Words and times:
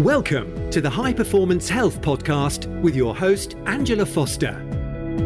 Welcome 0.00 0.70
to 0.70 0.80
the 0.80 0.88
High 0.88 1.12
Performance 1.12 1.68
Health 1.68 2.00
Podcast 2.00 2.66
with 2.80 2.96
your 2.96 3.14
host, 3.14 3.56
Angela 3.66 4.06
Foster. 4.06 4.66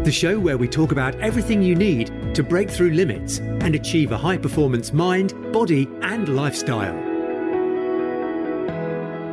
The 0.03 0.11
show 0.11 0.41
where 0.41 0.59
we 0.59 0.67
talk 0.67 0.91
about 0.91 1.15
everything 1.21 1.63
you 1.63 1.77
need 1.77 2.35
to 2.35 2.43
break 2.43 2.69
through 2.69 2.91
limits 2.91 3.39
and 3.39 3.77
achieve 3.77 4.11
a 4.11 4.19
high 4.19 4.37
performance 4.37 4.93
mind, 4.93 5.33
body, 5.53 5.89
and 6.03 6.35
lifestyle. 6.35 6.93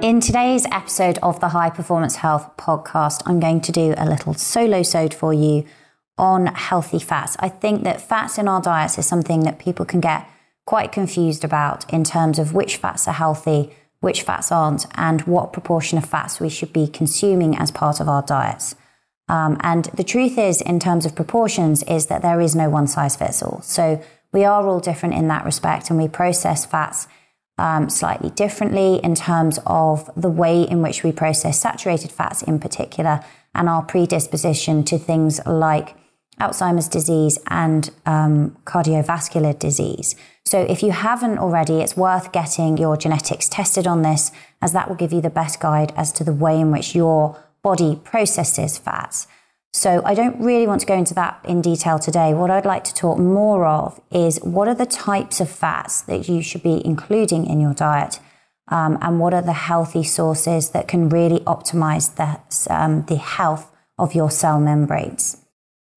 In 0.03 0.19
today's 0.19 0.67
episode 0.67 1.17
of 1.23 1.39
the 1.39 1.49
High 1.49 1.71
Performance 1.71 2.17
Health 2.17 2.55
podcast, 2.57 3.23
I'm 3.25 3.39
going 3.39 3.61
to 3.61 3.71
do 3.71 3.95
a 3.97 4.07
little 4.07 4.35
solo 4.35 4.83
sode 4.83 5.15
for 5.15 5.33
you 5.33 5.65
on 6.19 6.53
healthy 6.53 6.99
fats. 6.99 7.35
I 7.39 7.49
think 7.49 7.83
that 7.83 7.99
fats 7.99 8.37
in 8.37 8.47
our 8.47 8.61
diets 8.61 8.99
is 8.99 9.07
something 9.07 9.39
that 9.45 9.57
people 9.57 9.87
can 9.87 10.01
get 10.01 10.29
quite 10.67 10.91
confused 10.91 11.43
about 11.43 11.91
in 11.91 12.03
terms 12.03 12.37
of 12.37 12.53
which 12.53 12.77
fats 12.77 13.07
are 13.07 13.15
healthy, 13.15 13.71
which 14.01 14.23
fats 14.23 14.51
aren't, 14.51 14.85
and 14.95 15.21
what 15.21 15.53
proportion 15.53 15.97
of 15.97 16.05
fats 16.05 16.39
we 16.39 16.49
should 16.49 16.73
be 16.73 16.87
consuming 16.87 17.55
as 17.57 17.71
part 17.71 17.99
of 17.99 18.09
our 18.09 18.21
diets. 18.21 18.75
Um, 19.29 19.57
and 19.61 19.85
the 19.85 20.03
truth 20.03 20.37
is, 20.37 20.59
in 20.59 20.79
terms 20.79 21.05
of 21.05 21.15
proportions, 21.15 21.83
is 21.83 22.07
that 22.07 22.21
there 22.21 22.41
is 22.41 22.55
no 22.55 22.69
one 22.69 22.87
size 22.87 23.15
fits 23.15 23.41
all. 23.41 23.61
So 23.61 24.03
we 24.33 24.43
are 24.43 24.67
all 24.67 24.79
different 24.79 25.15
in 25.15 25.27
that 25.29 25.45
respect, 25.45 25.89
and 25.89 25.97
we 25.97 26.07
process 26.07 26.65
fats 26.65 27.07
um, 27.57 27.89
slightly 27.89 28.31
differently 28.31 28.99
in 29.03 29.15
terms 29.15 29.59
of 29.65 30.09
the 30.17 30.29
way 30.29 30.63
in 30.63 30.81
which 30.81 31.03
we 31.03 31.11
process 31.11 31.61
saturated 31.61 32.11
fats, 32.11 32.41
in 32.41 32.59
particular, 32.59 33.23
and 33.53 33.69
our 33.69 33.83
predisposition 33.83 34.83
to 34.85 34.97
things 34.97 35.39
like 35.45 35.95
Alzheimer's 36.41 36.87
disease 36.87 37.39
and 37.47 37.89
um, 38.05 38.57
cardiovascular 38.65 39.57
disease. 39.57 40.15
So, 40.45 40.59
if 40.59 40.81
you 40.83 40.91
haven't 40.91 41.37
already, 41.37 41.81
it's 41.81 41.95
worth 41.95 42.31
getting 42.31 42.77
your 42.77 42.97
genetics 42.97 43.47
tested 43.47 43.85
on 43.87 44.01
this, 44.01 44.31
as 44.61 44.73
that 44.73 44.89
will 44.89 44.95
give 44.95 45.13
you 45.13 45.21
the 45.21 45.29
best 45.29 45.59
guide 45.59 45.93
as 45.95 46.11
to 46.13 46.23
the 46.23 46.33
way 46.33 46.59
in 46.59 46.71
which 46.71 46.95
your 46.95 47.37
body 47.61 48.01
processes 48.03 48.77
fats. 48.77 49.27
So, 49.71 50.01
I 50.03 50.13
don't 50.15 50.41
really 50.41 50.67
want 50.67 50.81
to 50.81 50.87
go 50.87 50.95
into 50.95 51.13
that 51.13 51.39
in 51.47 51.61
detail 51.61 51.99
today. 51.99 52.33
What 52.33 52.49
I'd 52.49 52.65
like 52.65 52.83
to 52.85 52.93
talk 52.93 53.19
more 53.19 53.65
of 53.65 54.01
is 54.11 54.39
what 54.41 54.67
are 54.67 54.75
the 54.75 54.85
types 54.85 55.39
of 55.39 55.49
fats 55.49 56.01
that 56.01 56.27
you 56.27 56.41
should 56.41 56.63
be 56.63 56.81
including 56.83 57.45
in 57.45 57.61
your 57.61 57.75
diet, 57.75 58.19
um, 58.67 58.97
and 59.01 59.19
what 59.19 59.33
are 59.33 59.43
the 59.43 59.53
healthy 59.53 60.03
sources 60.03 60.71
that 60.71 60.87
can 60.87 61.07
really 61.07 61.39
optimize 61.41 62.15
the, 62.15 62.73
um, 62.73 63.05
the 63.05 63.17
health 63.17 63.71
of 63.97 64.15
your 64.15 64.31
cell 64.31 64.59
membranes. 64.59 65.40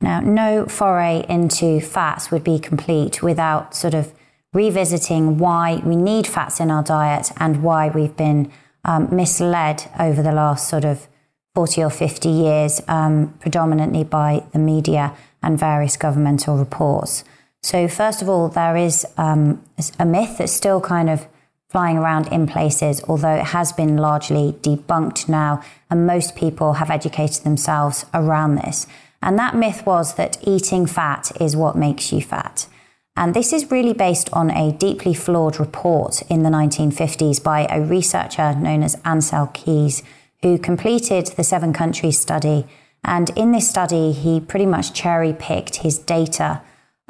Now, 0.05 0.21
no 0.21 0.67
foray 0.67 1.25
into 1.31 1.81
fats 1.81 2.31
would 2.31 2.45
be 2.45 2.59
complete 2.59 3.23
without 3.23 3.75
sort 3.75 3.95
of 3.95 4.13
revisiting 4.53 5.39
why 5.39 5.77
we 5.77 5.97
need 5.97 6.27
fats 6.27 6.61
in 6.61 6.71
our 6.71 6.83
diet 6.83 7.33
and 7.39 7.63
why 7.63 7.89
we've 7.89 8.15
been 8.15 8.53
um, 8.85 9.09
misled 9.17 9.91
over 9.99 10.23
the 10.23 10.31
last 10.31 10.69
sort 10.69 10.85
of 10.85 11.09
40 11.55 11.85
or 11.85 11.89
50 11.89 12.29
years, 12.29 12.83
um, 12.87 13.33
predominantly 13.41 14.05
by 14.05 14.45
the 14.53 14.59
media 14.59 15.17
and 15.43 15.59
various 15.59 15.97
governmental 15.97 16.59
reports. 16.59 17.25
So, 17.63 17.89
first 17.89 18.21
of 18.21 18.29
all, 18.29 18.51
there 18.51 18.77
is 18.77 19.07
um, 19.17 19.65
a 19.99 20.05
myth 20.05 20.37
that's 20.37 20.53
still 20.53 20.83
kind 20.83 21.09
of 21.09 21.27
flying 21.71 21.97
around 21.97 22.29
in 22.29 22.47
places, 22.47 23.03
although 23.09 23.37
it 23.37 23.47
has 23.47 23.73
been 23.73 23.97
largely 23.97 24.53
debunked 24.61 25.31
now, 25.31 25.63
and 25.89 26.07
most 26.07 26.37
people 26.37 26.75
have 26.75 26.91
educated 26.91 27.43
themselves 27.43 28.05
around 28.13 28.57
this. 28.57 28.87
And 29.25 29.39
that 29.39 29.57
myth 29.57 29.87
was 29.87 30.17
that 30.17 30.37
eating 30.47 30.85
fat 30.85 31.33
is 31.41 31.57
what 31.57 31.77
makes 31.77 32.13
you 32.13 32.21
fat. 32.21 32.67
And 33.17 33.33
this 33.33 33.55
is 33.55 33.71
really 33.71 33.95
based 33.95 34.29
on 34.35 34.51
a 34.51 34.71
deeply 34.73 35.15
flawed 35.15 35.59
report 35.59 36.21
in 36.29 36.43
the 36.43 36.51
1950s 36.51 37.43
by 37.43 37.67
a 37.71 37.81
researcher 37.81 38.55
known 38.55 38.83
as 38.83 38.97
Ancel 38.97 39.53
Keys, 39.55 40.03
who 40.43 40.59
completed 40.59 41.29
the 41.29 41.43
seven 41.43 41.73
countries 41.73 42.21
study. 42.21 42.67
And 43.03 43.31
in 43.31 43.53
this 43.53 43.69
study, 43.69 44.13
he 44.13 44.41
pretty 44.41 44.67
much 44.67 44.93
cherry 44.93 45.33
picked 45.33 45.77
his 45.77 45.99
data 45.99 46.61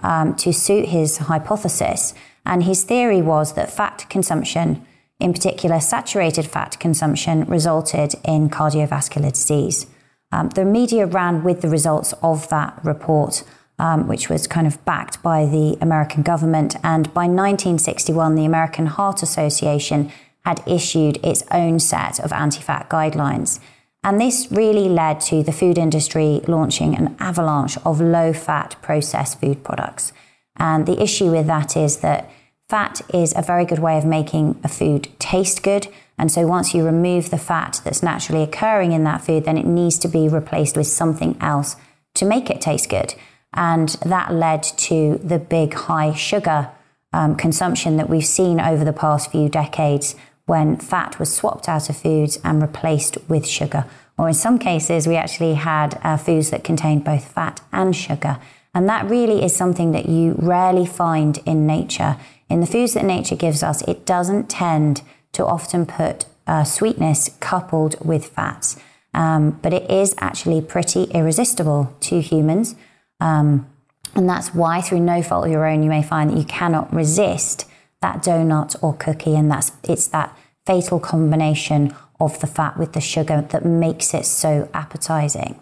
um, 0.01 0.37
to 0.37 0.53
suit 0.53 0.91
his 0.91 1.19
hypothesis. 1.19 2.15
And 2.47 2.63
his 2.63 2.85
theory 2.85 3.23
was 3.23 3.55
that 3.55 3.73
fat 3.73 4.07
consumption, 4.09 4.87
in 5.19 5.33
particular 5.33 5.81
saturated 5.81 6.47
fat 6.47 6.79
consumption, 6.79 7.45
resulted 7.47 8.15
in 8.25 8.51
cardiovascular 8.51 9.33
disease. 9.33 9.87
Um, 10.35 10.49
the 10.49 10.65
media 10.65 11.07
ran 11.07 11.45
with 11.45 11.61
the 11.61 11.69
results 11.69 12.13
of 12.21 12.49
that 12.49 12.81
report, 12.83 13.45
um, 13.79 14.09
which 14.09 14.29
was 14.29 14.49
kind 14.49 14.67
of 14.67 14.85
backed 14.85 15.23
by 15.23 15.47
the 15.47 15.79
American 15.81 16.25
government. 16.25 16.75
And 16.83 17.05
by 17.15 17.27
1961, 17.27 18.35
the 18.35 18.45
American 18.45 18.87
Heart 18.87 19.23
Association 19.23 20.11
had 20.45 20.61
issued 20.67 21.25
its 21.25 21.45
own 21.53 21.79
set 21.79 22.19
of 22.19 22.33
anti 22.33 22.61
fat 22.61 22.89
guidelines. 22.91 23.61
And 24.03 24.21
this 24.21 24.49
really 24.51 24.89
led 24.89 25.21
to 25.31 25.45
the 25.45 25.53
food 25.53 25.79
industry 25.79 26.41
launching 26.49 26.97
an 26.97 27.15
avalanche 27.21 27.79
of 27.85 28.01
low 28.01 28.33
fat 28.33 28.75
processed 28.83 29.41
food 29.41 29.63
products. 29.63 30.13
And 30.57 30.85
the 30.85 31.01
issue 31.01 31.31
with 31.31 31.47
that 31.47 31.77
is 31.77 31.99
that 31.99 32.29
fat 32.69 33.03
is 33.15 33.33
a 33.37 33.43
very 33.43 33.65
good 33.65 33.79
way 33.79 33.97
of 33.99 34.05
making 34.05 34.61
a 34.65 34.69
food 34.69 35.09
taste 35.21 35.63
good 35.63 35.87
and 36.19 36.31
so 36.31 36.47
once 36.47 36.75
you 36.75 36.85
remove 36.85 37.31
the 37.31 37.39
fat 37.39 37.81
that's 37.85 38.03
naturally 38.03 38.43
occurring 38.43 38.93
in 38.93 39.05
that 39.05 39.25
food, 39.25 39.45
then 39.45 39.59
it 39.59 39.67
needs 39.67 39.99
to 39.99 40.09
be 40.09 40.29
replaced 40.29 40.77
with 40.77 40.87
something 40.87 41.37
else 41.41 41.77
to 42.15 42.25
make 42.25 42.51
it 42.51 42.61
taste 42.61 42.89
good. 42.89 43.15
And 43.53 43.89
that 44.05 44.33
led 44.33 44.63
to 44.63 45.19
the 45.23 45.39
big 45.39 45.75
high 45.75 46.15
sugar 46.15 46.71
um, 47.13 47.37
consumption 47.37 47.97
that 47.97 48.09
we've 48.09 48.27
seen 48.27 48.61
over 48.61 48.85
the 48.85 48.93
past 48.93 49.31
few 49.31 49.49
decades 49.49 50.17
when 50.47 50.77
fat 50.77 51.19
was 51.19 51.35
swapped 51.35 51.69
out 51.69 51.89
of 51.89 51.97
foods 51.97 52.39
and 52.45 52.61
replaced 52.61 53.17
with 53.29 53.47
sugar. 53.47 53.87
Or 54.19 54.29
in 54.29 54.35
some 54.35 54.59
cases, 54.59 55.07
we 55.07 55.17
actually 55.17 55.55
had 55.55 55.99
uh, 56.03 56.17
foods 56.17 56.51
that 56.51 56.65
contained 56.65 57.05
both 57.05 57.33
fat 57.33 57.61
and 57.73 57.95
sugar. 57.95 58.39
And 58.75 58.89
that 58.89 59.09
really 59.09 59.45
is 59.45 59.55
something 59.55 59.93
that 59.93 60.09
you 60.09 60.35
rarely 60.39 60.87
find 60.87 61.39
in 61.47 61.67
nature. 61.67 62.17
In 62.49 62.61
the 62.61 62.67
foods 62.67 62.95
that 62.95 63.05
nature 63.05 63.37
gives 63.37 63.63
us, 63.63 63.83
it 63.83 64.05
doesn't 64.05 64.51
tend 64.51 65.03
to 65.35 65.47
often 65.47 65.87
put 65.87 66.27
uh, 66.47 66.65
sweetness 66.65 67.31
coupled 67.41 67.97
with 68.05 68.27
fats. 68.27 68.77
Um, 69.13 69.53
but 69.63 69.73
it 69.73 69.89
is 69.91 70.15
actually 70.19 70.61
pretty 70.61 71.05
irresistible 71.05 71.95
to 72.01 72.21
humans. 72.21 72.75
Um, 73.21 73.71
and 74.15 74.29
that's 74.29 74.55
why, 74.55 74.81
through 74.81 75.01
no 75.01 75.23
fault 75.23 75.47
of 75.47 75.53
your 75.53 75.67
own, 75.67 75.83
you 75.83 75.89
may 75.89 76.03
find 76.03 76.31
that 76.31 76.37
you 76.37 76.45
cannot 76.45 76.93
resist 76.93 77.67
that 78.01 78.23
donut 78.23 78.77
or 78.83 78.95
cookie. 78.95 79.37
And 79.37 79.51
that's 79.51 79.73
it's 79.85 80.09
that 80.09 80.37
fatal 80.67 80.99
combination 80.99 81.95
of 82.21 82.41
the 82.41 82.47
fat 82.47 82.77
with 82.77 82.93
the 82.93 83.01
sugar 83.01 83.43
that 83.51 83.65
makes 83.65 84.15
it 84.15 84.27
so 84.27 84.69
appetizing. 84.75 85.59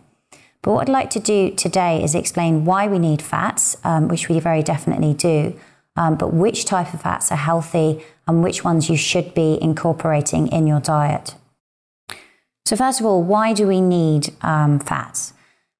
But 0.62 0.72
what 0.72 0.88
I'd 0.88 0.92
like 0.92 1.10
to 1.10 1.20
do 1.20 1.50
today 1.50 2.02
is 2.02 2.14
explain 2.14 2.64
why 2.64 2.86
we 2.86 2.98
need 2.98 3.20
fats, 3.20 3.76
um, 3.84 4.08
which 4.08 4.28
we 4.28 4.38
very 4.38 4.62
definitely 4.62 5.12
do, 5.12 5.58
um, 5.96 6.16
but 6.16 6.32
which 6.32 6.64
type 6.64 6.94
of 6.94 7.02
fats 7.02 7.30
are 7.30 7.36
healthy 7.36 8.04
and 8.26 8.42
which 8.42 8.64
ones 8.64 8.88
you 8.88 8.96
should 8.96 9.34
be 9.34 9.58
incorporating 9.60 10.48
in 10.48 10.66
your 10.66 10.80
diet. 10.80 11.34
So, 12.64 12.76
first 12.76 13.00
of 13.00 13.06
all, 13.06 13.22
why 13.22 13.52
do 13.52 13.66
we 13.66 13.80
need 13.80 14.32
um, 14.40 14.78
fats? 14.78 15.32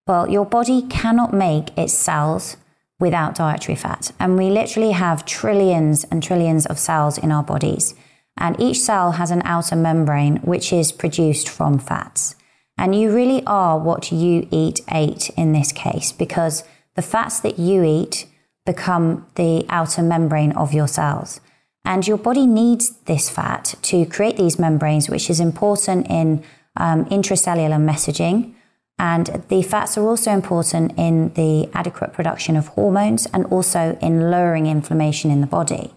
Well, 0.06 0.28
your 0.28 0.44
body 0.44 0.82
cannot 0.82 1.32
make 1.32 1.76
its 1.78 1.92
cells 1.92 2.56
without 2.98 3.34
dietary 3.34 3.76
fat. 3.76 4.12
And 4.18 4.36
we 4.36 4.50
literally 4.50 4.92
have 4.92 5.24
trillions 5.24 6.04
and 6.04 6.22
trillions 6.22 6.66
of 6.66 6.78
cells 6.78 7.18
in 7.18 7.32
our 7.32 7.42
bodies. 7.42 7.94
And 8.36 8.58
each 8.60 8.80
cell 8.80 9.12
has 9.12 9.30
an 9.30 9.42
outer 9.44 9.76
membrane 9.76 10.36
which 10.38 10.72
is 10.72 10.92
produced 10.92 11.48
from 11.48 11.78
fats. 11.78 12.34
And 12.78 12.94
you 12.98 13.14
really 13.14 13.44
are 13.46 13.78
what 13.78 14.10
you 14.10 14.48
eat 14.50 14.80
ate 14.90 15.30
in 15.30 15.52
this 15.52 15.72
case 15.72 16.12
because 16.12 16.64
the 16.94 17.02
fats 17.02 17.40
that 17.40 17.58
you 17.58 17.84
eat 17.84 18.26
become 18.64 19.26
the 19.34 19.66
outer 19.68 20.02
membrane 20.02 20.52
of 20.52 20.72
your 20.72 20.88
cells. 20.88 21.40
And 21.84 22.06
your 22.06 22.18
body 22.18 22.46
needs 22.46 22.90
this 23.06 23.28
fat 23.28 23.74
to 23.82 24.06
create 24.06 24.36
these 24.36 24.58
membranes, 24.58 25.08
which 25.08 25.28
is 25.28 25.40
important 25.40 26.06
in 26.08 26.44
um, 26.76 27.04
intracellular 27.06 27.80
messaging. 27.80 28.54
And 28.98 29.42
the 29.48 29.62
fats 29.62 29.98
are 29.98 30.06
also 30.06 30.30
important 30.30 30.92
in 30.96 31.32
the 31.34 31.68
adequate 31.74 32.12
production 32.12 32.56
of 32.56 32.68
hormones 32.68 33.26
and 33.26 33.46
also 33.46 33.98
in 34.00 34.30
lowering 34.30 34.66
inflammation 34.66 35.30
in 35.30 35.40
the 35.40 35.46
body. 35.46 35.92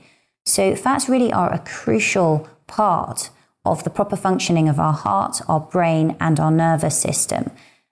So, 0.45 0.75
fats 0.75 1.07
really 1.07 1.31
are 1.31 1.53
a 1.53 1.59
crucial 1.59 2.49
part 2.67 3.29
of 3.63 3.83
the 3.83 3.89
proper 3.89 4.15
functioning 4.15 4.69
of 4.69 4.79
our 4.79 4.93
heart, 4.93 5.41
our 5.47 5.59
brain, 5.59 6.15
and 6.19 6.39
our 6.39 6.51
nervous 6.51 6.99
system. 6.99 7.51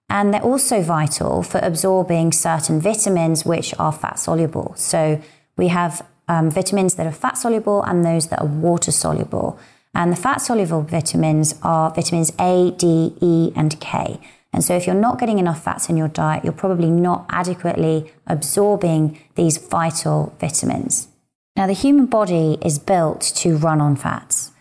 And 0.09 0.33
they're 0.33 0.43
also 0.43 0.81
vital 0.81 1.41
for 1.43 1.59
absorbing 1.63 2.31
certain 2.31 2.79
vitamins 2.79 3.45
which 3.45 3.73
are 3.79 3.91
fat 3.91 4.19
soluble. 4.19 4.73
So, 4.77 5.21
we 5.57 5.69
have 5.69 6.05
um, 6.27 6.49
vitamins 6.51 6.95
that 6.95 7.05
are 7.07 7.11
fat 7.11 7.37
soluble 7.37 7.83
and 7.83 8.03
those 8.05 8.27
that 8.27 8.41
are 8.41 8.47
water 8.47 8.91
soluble. 8.91 9.59
And 9.95 10.11
the 10.11 10.15
fat 10.15 10.37
soluble 10.41 10.81
vitamins 10.81 11.55
are 11.61 11.91
vitamins 11.91 12.31
A, 12.39 12.71
D, 12.71 13.13
E, 13.21 13.51
and 13.55 13.79
K. 13.79 14.19
And 14.51 14.63
so, 14.63 14.75
if 14.75 14.85
you're 14.85 14.95
not 14.95 15.19
getting 15.19 15.39
enough 15.39 15.63
fats 15.63 15.89
in 15.89 15.97
your 15.97 16.07
diet, 16.09 16.43
you're 16.43 16.53
probably 16.53 16.89
not 16.89 17.25
adequately 17.29 18.11
absorbing 18.27 19.19
these 19.35 19.57
vital 19.57 20.35
vitamins. 20.39 21.07
Now, 21.55 21.67
the 21.67 21.73
human 21.73 22.05
body 22.07 22.57
is 22.63 22.79
built 22.79 23.21
to 23.37 23.57
run 23.57 23.81
on 23.81 23.95
fats. 23.95 24.51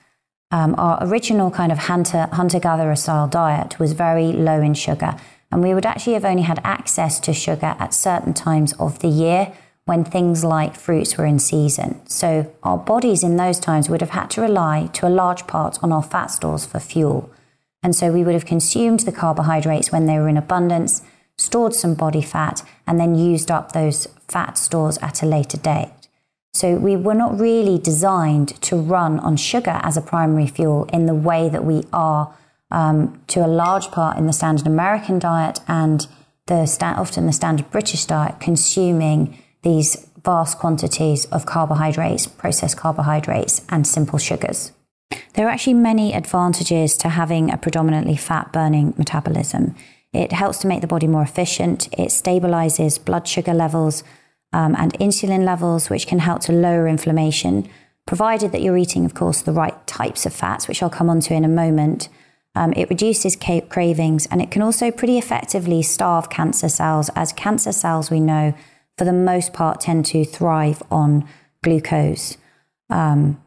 um, 0.53 0.75
our 0.77 0.99
original 1.01 1.51
kind 1.51 1.73
of 1.73 1.79
hunter 1.79 2.29
hunter 2.33 2.61
gatherer 2.61 2.95
style 2.95 3.27
diet 3.27 3.79
was 3.79 3.93
very 3.95 4.33
low 4.33 4.61
in 4.61 4.75
sugar, 4.75 5.17
and 5.53 5.63
we 5.63 5.75
would 5.75 5.85
actually 5.87 6.15
have 6.15 6.25
only 6.25 6.43
had 6.43 6.61
access 6.65 7.21
to 7.21 7.35
sugar 7.35 7.77
at 7.79 7.93
certain 7.93 8.33
times 8.33 8.73
of 8.75 9.01
the 9.01 9.09
year 9.09 9.53
when 9.85 10.03
things 10.03 10.43
like 10.43 10.77
fruits 10.77 11.19
were 11.19 11.27
in 11.27 11.39
season. 11.39 12.01
So 12.09 12.51
our 12.63 12.79
bodies 12.79 13.23
in 13.23 13.37
those 13.37 13.61
times 13.61 13.91
would 13.91 14.01
have 14.01 14.11
had 14.11 14.31
to 14.31 14.41
rely 14.41 14.89
to 14.95 15.07
a 15.07 15.11
large 15.11 15.47
part 15.47 15.79
on 15.83 15.93
our 15.93 16.03
fat 16.03 16.29
stores 16.29 16.65
for 16.65 16.81
fuel. 16.81 17.31
And 17.83 17.95
so 17.95 18.11
we 18.11 18.25
would 18.25 18.35
have 18.35 18.47
consumed 18.47 19.01
the 19.01 19.13
carbohydrates 19.13 19.93
when 19.93 20.07
they 20.07 20.19
were 20.19 20.29
in 20.29 20.37
abundance, 20.37 21.03
stored 21.37 21.75
some 21.75 21.95
body 21.95 22.23
fat, 22.23 22.63
and 22.87 22.99
then 22.99 23.15
used 23.15 23.51
up 23.51 23.73
those 23.73 24.07
fat 24.29 24.57
stores 24.57 24.99
at 24.99 25.23
a 25.23 25.27
later 25.27 25.59
date. 25.59 25.91
So 26.55 26.77
we 26.77 26.97
were 26.97 27.15
not 27.15 27.39
really 27.39 27.79
designed 27.79 28.61
to 28.63 28.77
run 28.77 29.19
on 29.21 29.37
sugar 29.37 29.81
as 29.83 29.97
a 29.97 30.03
primary 30.03 30.47
fuel 30.47 30.85
in 30.93 31.07
the 31.07 31.15
way 31.15 31.49
that 31.49 31.65
we 31.65 31.83
are 31.93 32.35
um, 32.73 33.23
to 33.29 33.45
a 33.45 33.47
large 33.47 33.91
part 33.91 34.19
in 34.19 34.27
the 34.27 34.33
standard 34.33 34.67
American 34.67 35.19
diet 35.19 35.61
and 35.69 36.07
the 36.47 36.67
sta- 36.67 36.95
often 36.97 37.27
the 37.27 37.33
standard 37.33 37.71
British 37.71 38.07
diet, 38.07 38.41
consuming 38.41 39.39
these 39.63 40.09
vast 40.25 40.59
quantities 40.59 41.27
of 41.27 41.47
carbohydrates, 41.47 42.27
processed 42.27 42.77
carbohydrates, 42.77 43.65
and 43.69 43.87
simple 43.87 44.19
sugars. 44.19 44.73
There 45.35 45.47
are 45.47 45.51
actually 45.51 45.75
many 45.75 46.15
advantages 46.15 46.97
to 46.99 47.11
having 47.11 47.51
a 47.51 47.57
predominantly 47.57 48.17
fat 48.17 48.53
burning 48.53 48.95
metabolism. 48.97 49.75
It 50.13 50.33
helps 50.33 50.59
to 50.59 50.67
make 50.67 50.81
the 50.81 50.87
body 50.87 51.07
more 51.07 51.23
efficient, 51.23 51.87
it 51.93 52.09
stabilizes 52.09 53.03
blood 53.03 53.29
sugar 53.29 53.55
levels 53.55 54.03
um, 54.53 54.75
and 54.79 54.93
insulin 54.95 55.45
levels, 55.45 55.89
which 55.89 56.07
can 56.07 56.19
help 56.19 56.43
to 56.43 56.53
lower 56.53 56.87
inflammation, 56.87 57.69
provided 58.07 58.53
that 58.53 58.63
you're 58.63 58.77
eating, 58.77 59.05
of 59.05 59.15
course, 59.15 59.43
the 59.43 59.53
right 59.53 59.87
types 59.87 60.27
of 60.27 60.35
fats, 60.35 60.69
which 60.69 60.83
I'll 60.83 60.91
come 60.91 61.09
on 61.09 61.21
to 61.21 61.35
in 61.35 61.45
a 61.45 61.49
moment. 61.49 62.09
Um, 62.55 62.73
it 62.75 62.91
reduces 62.91 63.35
ca- 63.35 63.63
cravings 63.63 64.27
and 64.27 64.43
it 64.43 64.51
can 64.51 64.61
also 64.61 64.91
pretty 64.91 65.17
effectively 65.17 65.83
starve 65.83 66.29
cancer 66.29 66.69
cells, 66.69 67.11
as 67.17 67.33
cancer 67.33 67.73
cells 67.73 68.11
we 68.11 68.21
know 68.21 68.55
for 68.99 69.05
the 69.05 69.13
most 69.13 69.53
part, 69.53 69.81
tend 69.81 70.05
to 70.07 70.25
thrive 70.25 70.83
on 70.91 71.27
glucose. 71.63 72.37
Um, 72.91 73.43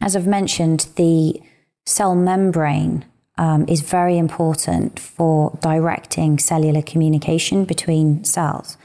as 0.00 0.14
I've 0.14 0.26
mentioned, 0.26 0.88
the 0.96 1.42
cell 1.86 2.14
membrane 2.14 3.04
um, 3.36 3.64
is 3.68 3.80
very 3.80 4.18
important 4.18 4.98
for 4.98 5.58
directing 5.60 6.38
cellular 6.38 6.82
communication 6.82 7.64
between 7.64 8.24
cells. 8.24 8.76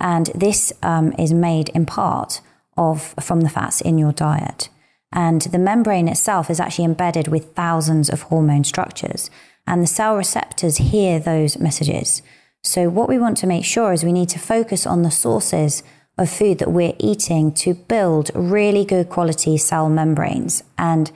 And 0.00 0.26
this 0.34 0.72
um, 0.82 1.12
is 1.18 1.32
made 1.32 1.68
in 1.70 1.86
part 1.86 2.40
of 2.76 3.14
from 3.20 3.40
the 3.40 3.50
fats 3.50 3.80
in 3.80 3.98
your 3.98 4.12
diet. 4.12 4.68
And 5.12 5.42
the 5.42 5.58
membrane 5.58 6.08
itself 6.08 6.50
is 6.50 6.60
actually 6.60 6.84
embedded 6.84 7.28
with 7.28 7.54
thousands 7.54 8.10
of 8.10 8.22
hormone 8.22 8.64
structures. 8.64 9.30
And 9.66 9.82
the 9.82 9.86
cell 9.86 10.16
receptors 10.16 10.78
hear 10.78 11.18
those 11.18 11.58
messages. 11.58 12.22
So, 12.62 12.88
what 12.88 13.08
we 13.08 13.18
want 13.18 13.36
to 13.38 13.46
make 13.46 13.64
sure 13.64 13.92
is 13.92 14.04
we 14.04 14.12
need 14.12 14.28
to 14.30 14.38
focus 14.38 14.86
on 14.86 15.02
the 15.02 15.10
sources 15.10 15.82
of 16.18 16.28
food 16.28 16.58
that 16.58 16.72
we're 16.72 16.96
eating 16.98 17.52
to 17.52 17.74
build 17.74 18.30
really 18.34 18.84
good 18.84 19.08
quality 19.08 19.56
cell 19.56 19.88
membranes. 19.88 20.62
And 20.76 21.10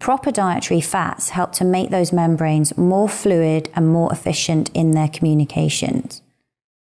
proper 0.00 0.30
dietary 0.30 0.80
fats 0.80 1.30
help 1.30 1.52
to 1.54 1.64
make 1.64 1.90
those 1.90 2.12
membranes 2.12 2.76
more 2.78 3.08
fluid 3.08 3.68
and 3.74 3.88
more 3.88 4.12
efficient 4.12 4.70
in 4.72 4.92
their 4.92 5.08
communications. 5.08 6.22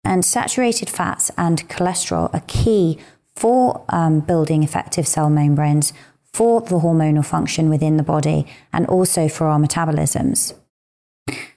And 0.05 0.25
saturated 0.25 0.91
fats 0.91 1.31
and 1.39 1.67
cholesterol 1.69 2.33
are 2.35 2.43
key 2.47 2.99
for 3.35 3.85
um, 3.89 4.21
building 4.21 4.63
effective 4.63 5.09
cell 5.09 5.31
membranes, 5.31 5.93
for 6.35 6.61
the 6.61 6.81
hormonal 6.81 7.25
function 7.25 7.71
within 7.71 7.97
the 7.97 8.03
body, 8.03 8.45
and 8.73 8.87
also 8.87 9.29
for 9.29 9.47
our 9.47 9.59
metabolisms. 9.59 10.53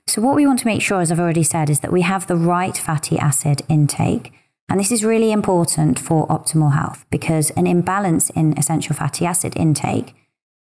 So, 0.05 0.21
what 0.21 0.35
we 0.35 0.45
want 0.45 0.59
to 0.59 0.67
make 0.67 0.83
sure, 0.83 1.01
as 1.01 1.11
I've 1.11 1.19
already 1.19 1.43
said, 1.43 1.69
is 1.69 1.79
that 1.79 1.91
we 1.91 2.03
have 2.03 2.27
the 2.27 2.35
right 2.35 2.77
fatty 2.77 3.17
acid 3.17 3.63
intake. 3.67 4.31
And 4.69 4.79
this 4.79 4.91
is 4.91 5.03
really 5.03 5.31
important 5.31 5.97
for 5.97 6.27
optimal 6.27 6.73
health 6.73 7.05
because 7.09 7.49
an 7.51 7.65
imbalance 7.65 8.29
in 8.31 8.57
essential 8.57 8.95
fatty 8.95 9.25
acid 9.25 9.53
intake 9.55 10.13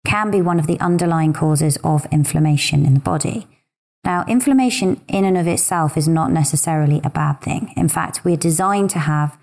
can 0.05 0.31
be 0.31 0.41
one 0.41 0.59
of 0.59 0.67
the 0.67 0.79
underlying 0.79 1.33
causes 1.33 1.77
of 1.83 2.05
inflammation 2.11 2.85
in 2.85 2.93
the 2.93 2.99
body. 2.99 3.47
Now, 4.05 4.23
inflammation 4.27 5.01
in 5.09 5.25
and 5.25 5.37
of 5.37 5.47
itself 5.47 5.97
is 5.97 6.07
not 6.07 6.31
necessarily 6.31 7.01
a 7.03 7.09
bad 7.09 7.41
thing. 7.41 7.73
In 7.75 7.89
fact, 7.89 8.23
we're 8.23 8.37
designed 8.37 8.91
to 8.91 8.99
have 8.99 9.37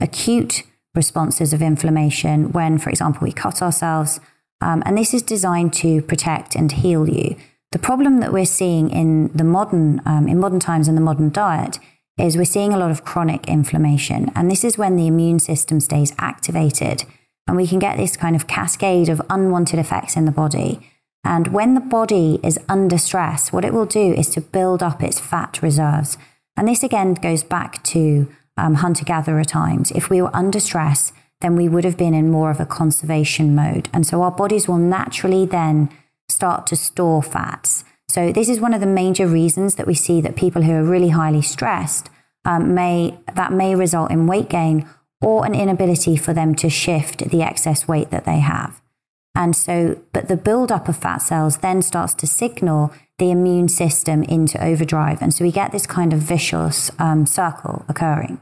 acute 0.00 0.64
responses 0.98 1.52
of 1.54 1.62
inflammation 1.62 2.52
when, 2.52 2.76
for 2.78 2.90
example, 2.90 3.22
we 3.22 3.32
cut 3.32 3.62
ourselves. 3.62 4.20
Um, 4.60 4.82
and 4.84 4.98
this 4.98 5.14
is 5.14 5.22
designed 5.22 5.72
to 5.84 6.02
protect 6.02 6.54
and 6.54 6.70
heal 6.70 7.08
you. 7.08 7.36
The 7.72 7.78
problem 7.78 8.20
that 8.20 8.32
we're 8.32 8.56
seeing 8.60 8.90
in 8.90 9.28
the 9.28 9.44
modern, 9.44 10.02
um, 10.04 10.28
in 10.28 10.38
modern 10.40 10.60
times 10.60 10.88
in 10.88 10.94
the 10.94 11.08
modern 11.10 11.30
diet 11.30 11.78
is 12.18 12.36
we're 12.36 12.44
seeing 12.56 12.74
a 12.74 12.78
lot 12.78 12.90
of 12.90 13.04
chronic 13.04 13.46
inflammation. 13.46 14.32
And 14.34 14.50
this 14.50 14.64
is 14.64 14.76
when 14.76 14.96
the 14.96 15.06
immune 15.06 15.38
system 15.38 15.80
stays 15.80 16.12
activated 16.18 17.04
and 17.46 17.56
we 17.56 17.66
can 17.66 17.78
get 17.78 17.96
this 17.96 18.16
kind 18.16 18.36
of 18.36 18.46
cascade 18.46 19.08
of 19.08 19.22
unwanted 19.30 19.78
effects 19.78 20.16
in 20.16 20.26
the 20.26 20.32
body. 20.42 20.80
And 21.24 21.48
when 21.48 21.74
the 21.74 21.80
body 21.80 22.38
is 22.42 22.58
under 22.68 22.98
stress, 22.98 23.52
what 23.52 23.64
it 23.64 23.72
will 23.72 23.86
do 23.86 24.12
is 24.12 24.30
to 24.30 24.40
build 24.40 24.82
up 24.82 25.02
its 25.02 25.18
fat 25.18 25.62
reserves. 25.62 26.18
And 26.56 26.68
this 26.68 26.82
again 26.82 27.14
goes 27.14 27.42
back 27.42 27.82
to 27.84 28.28
um, 28.58 28.74
hunter 28.74 29.04
gatherer 29.04 29.44
times. 29.44 29.90
If 29.92 30.10
we 30.10 30.20
were 30.20 30.34
under 30.34 30.60
stress, 30.60 31.12
then 31.40 31.56
we 31.56 31.68
would 31.68 31.84
have 31.84 31.96
been 31.96 32.14
in 32.14 32.30
more 32.30 32.50
of 32.50 32.60
a 32.60 32.66
conservation 32.66 33.54
mode. 33.54 33.88
And 33.92 34.06
so 34.06 34.22
our 34.22 34.30
bodies 34.30 34.66
will 34.66 34.78
naturally 34.78 35.46
then 35.46 35.88
start 36.28 36.66
to 36.66 36.76
store 36.76 37.22
fats. 37.22 37.84
So 38.08 38.32
this 38.32 38.48
is 38.48 38.60
one 38.60 38.74
of 38.74 38.80
the 38.80 38.86
major 38.86 39.26
reasons 39.26 39.76
that 39.76 39.86
we 39.86 39.94
see 39.94 40.20
that 40.20 40.36
people 40.36 40.62
who 40.62 40.72
are 40.72 40.82
really 40.82 41.10
highly 41.10 41.42
stressed 41.42 42.10
um, 42.44 42.74
may 42.74 43.18
that 43.34 43.52
may 43.52 43.74
result 43.74 44.10
in 44.10 44.26
weight 44.26 44.48
gain 44.48 44.88
or 45.20 45.44
an 45.44 45.54
inability 45.54 46.16
for 46.16 46.32
them 46.32 46.54
to 46.54 46.70
shift 46.70 47.30
the 47.30 47.42
excess 47.42 47.86
weight 47.86 48.10
that 48.10 48.24
they 48.24 48.38
have. 48.38 48.80
And 49.34 49.54
so, 49.54 50.00
but 50.12 50.28
the 50.28 50.36
buildup 50.36 50.88
of 50.88 50.96
fat 50.96 51.18
cells 51.18 51.58
then 51.58 51.82
starts 51.82 52.14
to 52.14 52.26
signal 52.26 52.92
the 53.18 53.30
immune 53.30 53.68
system 53.68 54.22
into 54.22 54.62
overdrive. 54.64 55.20
And 55.20 55.34
so 55.34 55.44
we 55.44 55.52
get 55.52 55.72
this 55.72 55.86
kind 55.86 56.12
of 56.12 56.20
vicious 56.20 56.90
um, 56.98 57.26
circle 57.26 57.84
occurring. 57.88 58.40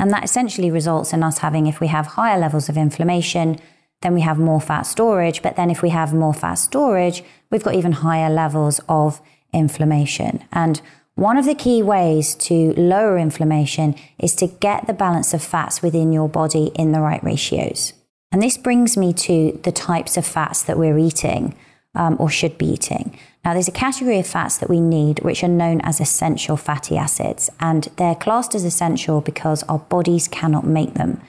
And 0.00 0.10
that 0.12 0.24
essentially 0.24 0.70
results 0.70 1.12
in 1.12 1.22
us 1.22 1.38
having, 1.38 1.66
if 1.66 1.78
we 1.78 1.88
have 1.88 2.06
higher 2.06 2.38
levels 2.38 2.70
of 2.70 2.78
inflammation, 2.78 3.58
then 4.00 4.14
we 4.14 4.22
have 4.22 4.38
more 4.38 4.60
fat 4.60 4.82
storage. 4.82 5.42
But 5.42 5.56
then 5.56 5.70
if 5.70 5.82
we 5.82 5.90
have 5.90 6.14
more 6.14 6.32
fat 6.32 6.54
storage, 6.54 7.22
we've 7.50 7.62
got 7.62 7.74
even 7.74 7.92
higher 7.92 8.30
levels 8.30 8.80
of 8.88 9.20
inflammation. 9.52 10.42
And 10.52 10.80
one 11.16 11.36
of 11.36 11.44
the 11.44 11.54
key 11.54 11.82
ways 11.82 12.34
to 12.36 12.72
lower 12.78 13.18
inflammation 13.18 13.94
is 14.18 14.34
to 14.36 14.46
get 14.46 14.86
the 14.86 14.94
balance 14.94 15.34
of 15.34 15.42
fats 15.42 15.82
within 15.82 16.12
your 16.12 16.30
body 16.30 16.72
in 16.74 16.92
the 16.92 17.00
right 17.00 17.22
ratios. 17.22 17.92
And 18.32 18.42
this 18.42 18.56
brings 18.56 18.96
me 18.96 19.12
to 19.12 19.60
the 19.64 19.72
types 19.72 20.16
of 20.16 20.24
fats 20.24 20.62
that 20.62 20.78
we're 20.78 20.98
eating 20.98 21.54
um, 21.94 22.16
or 22.18 22.30
should 22.30 22.56
be 22.58 22.66
eating. 22.66 23.18
Now, 23.44 23.54
there's 23.54 23.68
a 23.68 23.72
category 23.72 24.18
of 24.18 24.26
fats 24.26 24.58
that 24.58 24.68
we 24.68 24.80
need 24.80 25.20
which 25.20 25.42
are 25.42 25.48
known 25.48 25.80
as 25.80 26.00
essential 26.00 26.56
fatty 26.56 26.96
acids, 26.96 27.50
and 27.58 27.88
they're 27.96 28.14
classed 28.14 28.54
as 28.54 28.64
essential 28.64 29.20
because 29.20 29.62
our 29.64 29.78
bodies 29.78 30.28
cannot 30.28 30.66
make 30.66 30.94
them. 30.94 31.20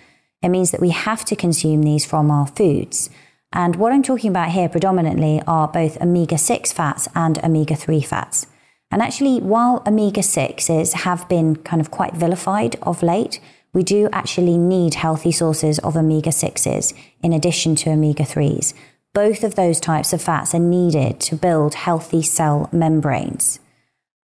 It 0.41 0.49
means 0.49 0.71
that 0.71 0.81
we 0.81 0.89
have 0.89 1.23
to 1.25 1.35
consume 1.35 1.83
these 1.83 2.05
from 2.05 2.29
our 2.29 2.47
foods. 2.47 3.09
And 3.53 3.75
what 3.75 3.91
I'm 3.91 4.03
talking 4.03 4.29
about 4.29 4.51
here 4.51 4.69
predominantly 4.69 5.41
are 5.45 5.67
both 5.67 6.01
omega 6.01 6.37
6 6.37 6.71
fats 6.71 7.07
and 7.15 7.43
omega 7.43 7.75
3 7.75 8.01
fats. 8.01 8.47
And 8.91 9.01
actually, 9.01 9.39
while 9.39 9.83
omega 9.87 10.21
6s 10.21 10.93
have 10.93 11.27
been 11.29 11.55
kind 11.57 11.79
of 11.79 11.91
quite 11.91 12.13
vilified 12.13 12.75
of 12.81 13.01
late, 13.01 13.39
we 13.73 13.83
do 13.83 14.09
actually 14.11 14.57
need 14.57 14.95
healthy 14.95 15.31
sources 15.31 15.79
of 15.79 15.95
omega 15.95 16.29
6s 16.29 16.93
in 17.23 17.31
addition 17.31 17.75
to 17.77 17.91
omega 17.91 18.23
3s. 18.23 18.73
Both 19.13 19.43
of 19.43 19.55
those 19.55 19.79
types 19.79 20.13
of 20.13 20.21
fats 20.21 20.55
are 20.55 20.59
needed 20.59 21.19
to 21.21 21.35
build 21.35 21.75
healthy 21.75 22.21
cell 22.21 22.69
membranes. 22.71 23.59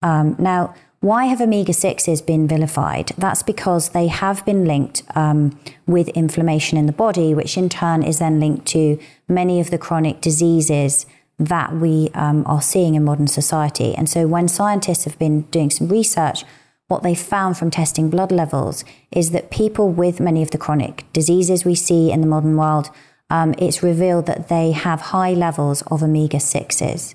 Um, 0.03 0.37
now, 0.39 0.75
why 1.01 1.27
have 1.27 1.41
omega 1.41 1.73
6s 1.73 2.25
been 2.25 2.49
vilified? 2.49 3.13
That's 3.19 3.43
because 3.43 3.91
they 3.91 4.07
have 4.07 4.45
been 4.45 4.65
linked 4.65 5.03
um, 5.15 5.59
with 5.87 6.09
inflammation 6.11 6.79
in 6.79 6.87
the 6.87 6.93
body, 6.93 7.35
which 7.35 7.57
in 7.57 7.69
turn 7.69 8.03
is 8.03 8.19
then 8.19 8.41
linked 8.41 8.67
to 8.69 8.99
many 9.29 9.61
of 9.61 9.71
the 9.71 9.79
chronic 9.79 10.21
diseases 10.21 11.07
that 11.39 11.75
we 11.75 12.11
um, 12.15 12.45
are 12.47 12.63
seeing 12.63 12.95
in 12.95 13.05
modern 13.05 13.27
society. 13.27 13.95
And 13.95 14.09
so, 14.09 14.27
when 14.27 14.49
scientists 14.49 15.05
have 15.05 15.19
been 15.19 15.43
doing 15.43 15.71
some 15.71 15.89
research, 15.89 16.45
what 16.89 17.03
they 17.03 17.15
found 17.15 17.59
from 17.59 17.71
testing 17.71 18.09
blood 18.09 18.33
levels 18.33 18.85
is 19.11 19.33
that 19.33 19.51
people 19.51 19.91
with 19.91 20.21
many 20.21 20.43
of 20.43 20.51
the 20.51 20.59
chronic 20.59 21.05
diseases 21.13 21.65
we 21.65 21.75
see 21.75 22.11
in 22.11 22.21
the 22.21 22.27
modern 22.27 22.57
world, 22.57 22.91
um, 23.31 23.55
it's 23.59 23.83
revealed 23.83 24.27
that 24.27 24.49
they 24.49 24.73
have 24.73 25.01
high 25.01 25.33
levels 25.33 25.83
of 25.83 26.03
omega 26.03 26.39
6s. 26.39 27.15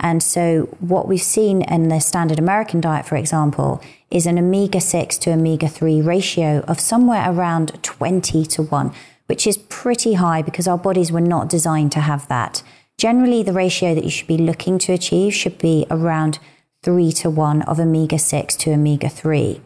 And 0.00 0.22
so, 0.22 0.76
what 0.78 1.08
we've 1.08 1.20
seen 1.20 1.62
in 1.62 1.88
the 1.88 2.00
standard 2.00 2.38
American 2.38 2.80
diet, 2.80 3.04
for 3.04 3.16
example, 3.16 3.82
is 4.10 4.26
an 4.26 4.38
omega 4.38 4.80
6 4.80 5.18
to 5.18 5.32
omega 5.32 5.66
3 5.68 6.00
ratio 6.00 6.64
of 6.68 6.78
somewhere 6.78 7.24
around 7.28 7.82
20 7.82 8.44
to 8.46 8.62
1, 8.62 8.92
which 9.26 9.46
is 9.46 9.58
pretty 9.58 10.14
high 10.14 10.40
because 10.40 10.68
our 10.68 10.78
bodies 10.78 11.10
were 11.10 11.20
not 11.20 11.48
designed 11.48 11.90
to 11.92 12.00
have 12.00 12.28
that 12.28 12.62
generally 12.98 13.44
the 13.44 13.52
ratio 13.52 13.94
that 13.94 14.04
you 14.04 14.10
should 14.10 14.26
be 14.26 14.36
looking 14.36 14.78
to 14.80 14.92
achieve 14.92 15.32
should 15.32 15.56
be 15.58 15.86
around 15.90 16.38
3 16.82 17.12
to 17.12 17.30
1 17.30 17.62
of 17.62 17.80
omega 17.80 18.18
6 18.18 18.56
to 18.56 18.72
omega 18.72 19.08
3. 19.08 19.60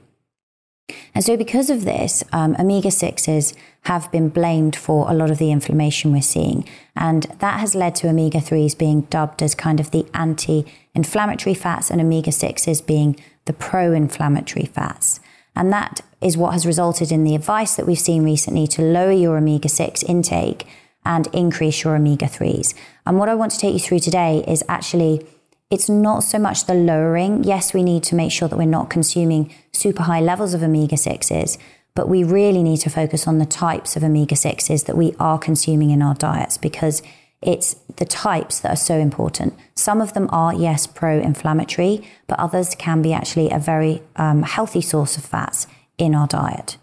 And 1.15 1.25
so, 1.25 1.37
because 1.37 1.71
of 1.71 1.85
this, 1.85 2.25
um, 2.33 2.57
omega 2.59 2.89
6s 2.89 3.55
have 3.83 4.11
been 4.11 4.29
blamed 4.29 4.77
for 4.77 5.11
a 5.11 5.15
lot 5.15 5.31
of 5.31 5.39
the 5.39 5.51
inflammation 5.51 6.13
we're 6.13 6.23
seeing. 6.23 6.67
And 6.97 7.25
that 7.39 7.61
has 7.61 7.75
led 7.75 7.95
to 7.97 8.09
omega 8.09 8.39
3s 8.39 8.77
being 8.77 9.03
dubbed 9.03 9.43
as 9.43 9.55
kind 9.55 9.81
of 9.81 9.91
the 9.91 10.07
anti 10.15 10.65
inflammatory 10.95 11.55
fats 11.55 11.91
and 11.91 12.01
omega 12.01 12.31
6s 12.31 12.87
being 12.87 13.17
the 13.45 13.53
pro 13.53 13.93
inflammatory 13.93 14.67
fats. 14.67 15.21
And 15.55 15.73
that 15.73 16.01
is 16.21 16.37
what 16.37 16.53
has 16.53 16.67
resulted 16.67 17.13
in 17.13 17.25
the 17.25 17.35
advice 17.35 17.77
that 17.77 17.87
we've 17.87 17.99
seen 17.99 18.25
recently 18.25 18.67
to 18.69 18.83
lower 18.83 19.13
your 19.13 19.37
omega 19.37 19.69
6 19.69 20.03
intake 20.05 20.67
and 21.05 21.27
increase 21.35 21.85
your 21.85 21.97
omega 21.97 22.27
3s. 22.27 22.75
And 23.05 23.19
what 23.19 23.29
I 23.29 23.35
want 23.35 23.53
to 23.53 23.59
take 23.59 23.75
you 23.75 23.81
through 23.81 23.99
today 23.99 24.45
is 24.47 24.65
actually 24.69 25.27
it's 25.73 25.89
not 25.89 26.23
so 26.23 26.39
much 26.39 26.67
the 26.67 26.75
lowering. 26.75 27.45
Yes, 27.45 27.73
we 27.73 27.83
need 27.83 28.03
to 28.05 28.15
make 28.15 28.31
sure 28.31 28.47
that 28.47 28.59
we're 28.59 28.67
not 28.67 28.91
consuming 28.91 29.53
super 29.73 30.03
high 30.03 30.21
levels 30.21 30.53
of 30.53 30.63
omega 30.63 30.97
6s, 30.97 31.57
but 31.95 32.11
we 32.11 32.23
really 32.23 32.63
need 32.63 32.77
to 32.81 32.91
focus 32.91 33.27
on 33.27 33.39
the 33.39 33.47
types 33.47 33.97
of 33.97 34.05
omega 34.05 34.35
6s 34.35 34.85
that 34.85 34.99
we 34.99 35.15
are 35.19 35.39
consuming 35.39 35.89
in 35.89 36.03
our 36.03 36.15
diets 36.15 36.59
because 36.59 37.03
it's 37.41 37.73
the 37.97 38.05
types 38.05 38.61
that 38.61 38.71
are 38.71 38.77
so 38.77 38.99
important. 38.99 39.55
Some 39.75 40.03
of 40.03 40.13
them 40.13 40.29
are, 40.31 40.53
yes, 40.53 40.87
pro 40.87 41.19
inflammatory, 41.19 42.07
but 42.27 42.39
others 42.39 42.75
can 42.75 43.01
be 43.01 43.15
actually 43.15 43.51
a 43.51 43.59
very 43.59 44.03
um, 44.17 44.43
healthy 44.43 44.83
source 44.83 45.17
of 45.17 45.25
fats 45.25 45.67
in 45.97 46.15
our 46.15 46.27
diet. 46.27 46.77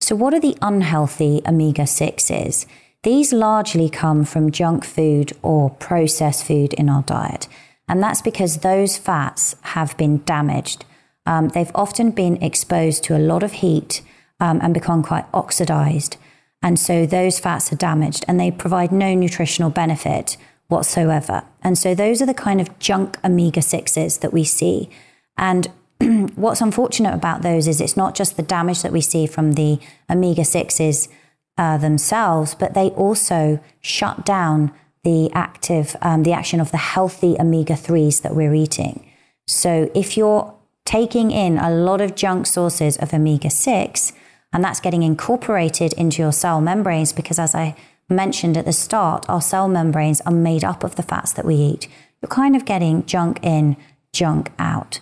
So, 0.00 0.16
what 0.16 0.32
are 0.32 0.40
the 0.40 0.56
unhealthy 0.62 1.42
omega 1.46 1.82
6s? 1.82 2.64
These 3.02 3.34
largely 3.34 3.90
come 3.90 4.24
from 4.24 4.50
junk 4.50 4.86
food 4.86 5.34
or 5.42 5.68
processed 5.68 6.46
food 6.46 6.72
in 6.72 6.88
our 6.88 7.02
diet. 7.02 7.46
And 7.90 8.00
that's 8.00 8.22
because 8.22 8.58
those 8.58 8.96
fats 8.96 9.56
have 9.62 9.96
been 9.96 10.18
damaged. 10.18 10.84
Um, 11.26 11.48
they've 11.48 11.72
often 11.74 12.12
been 12.12 12.40
exposed 12.40 13.02
to 13.04 13.16
a 13.16 13.18
lot 13.18 13.42
of 13.42 13.50
heat 13.50 14.00
um, 14.38 14.60
and 14.62 14.72
become 14.72 15.02
quite 15.02 15.24
oxidized. 15.34 16.16
And 16.62 16.78
so 16.78 17.04
those 17.04 17.40
fats 17.40 17.72
are 17.72 17.76
damaged 17.76 18.24
and 18.28 18.38
they 18.38 18.52
provide 18.52 18.92
no 18.92 19.12
nutritional 19.14 19.70
benefit 19.70 20.36
whatsoever. 20.68 21.42
And 21.62 21.76
so 21.76 21.92
those 21.92 22.22
are 22.22 22.26
the 22.26 22.32
kind 22.32 22.60
of 22.60 22.78
junk 22.78 23.18
omega 23.24 23.60
6s 23.60 24.20
that 24.20 24.32
we 24.32 24.44
see. 24.44 24.88
And 25.36 25.66
what's 26.36 26.60
unfortunate 26.60 27.12
about 27.12 27.42
those 27.42 27.66
is 27.66 27.80
it's 27.80 27.96
not 27.96 28.14
just 28.14 28.36
the 28.36 28.42
damage 28.44 28.82
that 28.82 28.92
we 28.92 29.00
see 29.00 29.26
from 29.26 29.54
the 29.54 29.80
omega 30.08 30.42
6s 30.42 31.08
uh, 31.58 31.76
themselves, 31.76 32.54
but 32.54 32.74
they 32.74 32.90
also 32.90 33.58
shut 33.80 34.24
down 34.24 34.72
the 35.02 35.30
active, 35.32 35.96
um, 36.02 36.22
the 36.22 36.32
action 36.32 36.60
of 36.60 36.70
the 36.70 36.76
healthy 36.76 37.36
omega 37.38 37.74
3s 37.74 38.22
that 38.22 38.34
we're 38.34 38.54
eating. 38.54 39.06
So 39.46 39.90
if 39.94 40.16
you're 40.16 40.54
taking 40.84 41.30
in 41.30 41.58
a 41.58 41.70
lot 41.70 42.00
of 42.00 42.14
junk 42.14 42.46
sources 42.46 42.96
of 42.98 43.14
omega 43.14 43.50
6, 43.50 44.12
and 44.52 44.64
that's 44.64 44.80
getting 44.80 45.02
incorporated 45.02 45.92
into 45.94 46.22
your 46.22 46.32
cell 46.32 46.60
membranes 46.60 47.12
because, 47.12 47.38
as 47.38 47.54
I 47.54 47.76
mentioned 48.08 48.56
at 48.56 48.64
the 48.64 48.72
start, 48.72 49.24
our 49.28 49.40
cell 49.40 49.68
membranes 49.68 50.20
are 50.22 50.32
made 50.32 50.64
up 50.64 50.82
of 50.82 50.96
the 50.96 51.02
fats 51.02 51.32
that 51.34 51.44
we 51.44 51.54
eat. 51.54 51.88
You're 52.20 52.28
kind 52.28 52.56
of 52.56 52.64
getting 52.64 53.06
junk 53.06 53.38
in, 53.42 53.76
junk 54.12 54.50
out. 54.58 55.00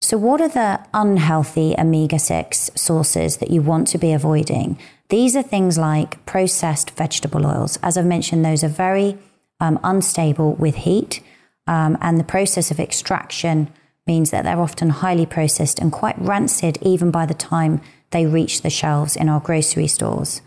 So, 0.00 0.18
what 0.18 0.40
are 0.40 0.48
the 0.48 0.84
unhealthy 0.92 1.74
omega 1.78 2.18
6 2.18 2.70
sources 2.74 3.38
that 3.38 3.50
you 3.50 3.62
want 3.62 3.86
to 3.88 3.98
be 3.98 4.12
avoiding? 4.12 4.78
These 5.08 5.36
are 5.36 5.42
things 5.42 5.78
like 5.78 6.24
processed 6.26 6.90
vegetable 6.90 7.46
oils. 7.46 7.78
As 7.82 7.96
I've 7.96 8.06
mentioned, 8.06 8.44
those 8.44 8.64
are 8.64 8.68
very 8.68 9.16
um, 9.62 9.78
unstable 9.84 10.54
with 10.54 10.74
heat, 10.74 11.20
um, 11.68 11.96
and 12.00 12.18
the 12.18 12.24
process 12.24 12.72
of 12.72 12.80
extraction 12.80 13.72
means 14.08 14.32
that 14.32 14.42
they're 14.42 14.60
often 14.60 14.90
highly 14.90 15.24
processed 15.24 15.78
and 15.78 15.92
quite 15.92 16.18
rancid 16.18 16.76
even 16.82 17.12
by 17.12 17.24
the 17.24 17.34
time 17.34 17.80
they 18.10 18.26
reach 18.26 18.62
the 18.62 18.70
shelves 18.70 19.14
in 19.14 19.28
our 19.28 19.38
grocery 19.38 19.86
stores. 19.86 20.42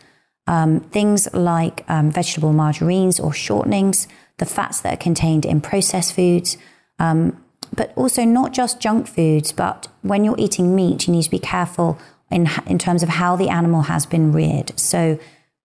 Um, 0.48 0.82
things 0.82 1.34
like 1.34 1.90
um, 1.90 2.12
vegetable 2.12 2.52
margarines 2.52 3.18
or 3.18 3.32
shortenings, 3.32 4.08
the 4.38 4.46
fats 4.46 4.82
that 4.82 4.94
are 4.94 4.98
contained 4.98 5.46
in 5.46 5.62
processed 5.62 6.14
foods, 6.14 6.58
um, 7.00 7.42
but 7.74 7.94
also 7.96 8.26
not 8.26 8.52
just 8.52 8.82
junk 8.82 9.08
foods, 9.08 9.54
but 9.54 9.88
when 10.02 10.26
you're 10.26 10.36
eating 10.38 10.76
meat, 10.76 11.08
you 11.08 11.14
need 11.14 11.24
to 11.24 11.32
be 11.32 11.40
careful 11.40 11.98
in, 12.30 12.50
in 12.68 12.78
terms 12.78 13.02
of 13.02 13.10
how 13.10 13.38
the 13.38 13.48
animal 13.48 13.84
has 13.84 14.06
been 14.06 14.34
reared. 14.34 14.78
So, 14.78 15.18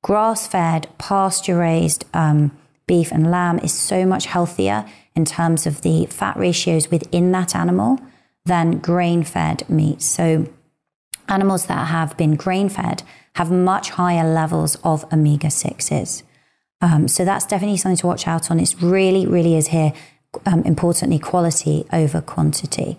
grass 0.02 0.46
fed, 0.46 0.86
pasture 0.98 1.58
raised 1.58 2.04
um, 2.14 2.56
beef 2.90 3.12
and 3.12 3.30
lamb 3.30 3.60
is 3.60 3.72
so 3.72 4.04
much 4.04 4.26
healthier 4.26 4.84
in 5.14 5.24
terms 5.24 5.64
of 5.64 5.82
the 5.82 6.06
fat 6.06 6.36
ratios 6.36 6.90
within 6.90 7.30
that 7.30 7.54
animal 7.54 8.00
than 8.44 8.78
grain 8.78 9.22
fed 9.22 9.62
meat. 9.70 10.02
So, 10.02 10.48
animals 11.28 11.66
that 11.66 11.86
have 11.86 12.16
been 12.16 12.34
grain 12.34 12.68
fed 12.68 13.04
have 13.36 13.48
much 13.48 13.90
higher 13.90 14.28
levels 14.28 14.74
of 14.82 15.04
omega 15.12 15.46
6s. 15.46 16.24
Um, 16.80 17.06
so 17.06 17.24
that's 17.24 17.46
definitely 17.46 17.76
something 17.76 17.98
to 17.98 18.08
watch 18.08 18.26
out 18.26 18.50
on. 18.50 18.58
It's 18.58 18.82
really, 18.82 19.24
really 19.24 19.54
is 19.54 19.68
here, 19.68 19.92
um, 20.44 20.62
importantly, 20.64 21.20
quality 21.20 21.86
over 21.92 22.20
quantity. 22.20 22.98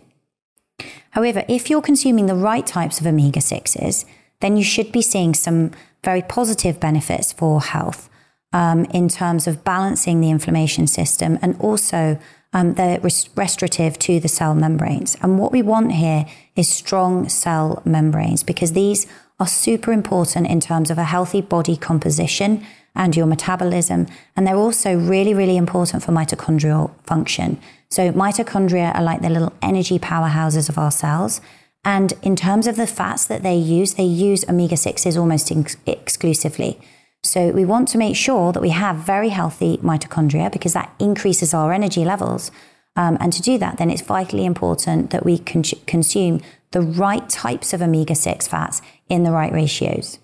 However, 1.09 1.43
if 1.49 1.69
you're 1.69 1.81
consuming 1.81 2.27
the 2.27 2.41
right 2.49 2.65
types 2.65 3.01
of 3.01 3.05
omega 3.05 3.41
6s, 3.41 4.05
then 4.39 4.55
you 4.55 4.63
should 4.63 4.93
be 4.93 5.01
seeing 5.01 5.33
some 5.33 5.71
very 6.01 6.21
positive 6.21 6.79
benefits 6.79 7.33
for 7.33 7.59
health 7.59 8.07
um, 8.53 8.85
in 8.85 9.07
terms 9.07 9.47
of 9.47 9.63
balancing 9.63 10.21
the 10.21 10.29
inflammation 10.29 10.87
system 10.87 11.39
and 11.41 11.55
also 11.59 12.19
um, 12.53 12.73
they're 12.73 12.99
restorative 12.99 13.97
to 13.99 14.19
the 14.19 14.27
cell 14.27 14.53
membranes. 14.53 15.15
And 15.21 15.39
what 15.39 15.51
we 15.51 15.61
want 15.61 15.93
here 15.93 16.25
is 16.55 16.69
strong 16.69 17.29
cell 17.29 17.81
membranes 17.85 18.43
because 18.43 18.73
these 18.73 19.07
are 19.39 19.47
super 19.47 19.91
important 19.91 20.47
in 20.47 20.59
terms 20.59 20.91
of 20.91 20.97
a 20.97 21.05
healthy 21.05 21.41
body 21.41 21.77
composition 21.77 22.65
and 22.93 23.15
your 23.15 23.25
metabolism. 23.25 24.05
And 24.35 24.45
they're 24.45 24.55
also 24.55 24.95
really, 24.95 25.33
really 25.33 25.55
important 25.57 26.03
for 26.03 26.11
mitochondrial 26.11 26.91
function. 27.05 27.59
So, 27.89 28.11
mitochondria 28.11 28.93
are 28.95 29.03
like 29.03 29.21
the 29.21 29.29
little 29.29 29.53
energy 29.61 29.97
powerhouses 29.97 30.69
of 30.69 30.77
our 30.77 30.91
cells. 30.91 31.41
And 31.83 32.13
in 32.21 32.35
terms 32.35 32.67
of 32.67 32.75
the 32.75 32.85
fats 32.85 33.25
that 33.25 33.43
they 33.43 33.55
use, 33.55 33.95
they 33.95 34.03
use 34.03 34.47
omega 34.47 34.75
6s 34.75 35.17
almost 35.17 35.51
in- 35.51 35.65
exclusively. 35.87 36.79
So 37.23 37.51
we 37.51 37.65
want 37.65 37.87
to 37.89 37.97
make 37.97 38.15
sure 38.15 38.51
that 38.51 38.61
we 38.61 38.69
have 38.69 38.97
very 38.97 39.29
healthy 39.29 39.77
mitochondria 39.77 40.51
because 40.51 40.73
that 40.73 40.93
increases 40.99 41.53
our 41.53 41.71
energy 41.71 42.03
levels. 42.03 42.51
Um, 42.95 43.17
and 43.19 43.31
to 43.31 43.41
do 43.41 43.57
that, 43.59 43.77
then 43.77 43.89
it's 43.89 44.01
vitally 44.01 44.45
important 44.45 45.11
that 45.11 45.23
we 45.23 45.37
con- 45.37 45.63
consume 45.85 46.41
the 46.71 46.81
right 46.81 47.27
types 47.29 47.73
of 47.73 47.81
omega 47.81 48.15
6 48.15 48.47
fats 48.47 48.81
in 49.07 49.23
the 49.23 49.31
right 49.31 49.53
ratios. 49.53 50.19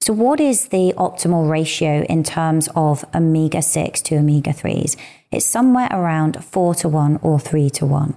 So, 0.00 0.12
what 0.12 0.38
is 0.38 0.68
the 0.68 0.92
optimal 0.96 1.50
ratio 1.50 2.02
in 2.04 2.22
terms 2.22 2.68
of 2.76 3.04
omega 3.14 3.62
6 3.62 4.02
to 4.02 4.16
omega 4.16 4.50
3s? 4.50 4.96
It's 5.32 5.46
somewhere 5.46 5.88
around 5.90 6.44
4 6.44 6.74
to 6.76 6.88
1 6.88 7.18
or 7.22 7.40
3 7.40 7.70
to 7.70 7.86
1. 7.86 8.14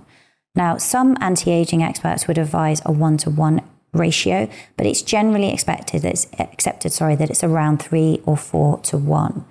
Now, 0.55 0.77
some 0.77 1.17
anti 1.21 1.51
aging 1.51 1.81
experts 1.81 2.27
would 2.27 2.37
advise 2.37 2.81
a 2.85 2.91
1 2.91 3.17
to 3.17 3.29
1 3.29 3.61
ratio, 3.93 4.49
but 4.77 4.85
it's 4.85 5.01
generally 5.01 5.51
expected 5.51 6.01
that 6.01 6.11
it's 6.11 6.27
accepted, 6.39 6.91
sorry, 6.91 7.15
that 7.15 7.29
it's 7.29 7.43
around 7.43 7.81
three 7.81 8.21
or 8.25 8.37
four 8.37 8.79
to 8.79 8.97
one. 8.97 9.45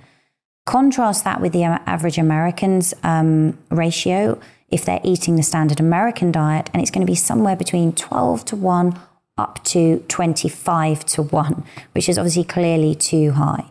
Contrast 0.66 1.24
that 1.24 1.40
with 1.40 1.52
the 1.52 1.64
average 1.64 2.18
American's 2.18 2.94
um, 3.02 3.58
ratio 3.70 4.38
if 4.70 4.84
they're 4.84 5.00
eating 5.02 5.36
the 5.36 5.42
standard 5.42 5.80
American 5.80 6.30
diet, 6.30 6.68
and 6.72 6.82
it's 6.82 6.90
going 6.90 7.06
to 7.06 7.10
be 7.10 7.16
somewhere 7.16 7.56
between 7.56 7.92
12 7.92 8.44
to 8.44 8.56
1 8.56 9.00
up 9.38 9.64
to 9.64 10.04
25 10.08 11.06
to 11.06 11.22
1, 11.22 11.64
which 11.92 12.08
is 12.08 12.18
obviously 12.18 12.44
clearly 12.44 12.94
too 12.94 13.32
high. 13.32 13.64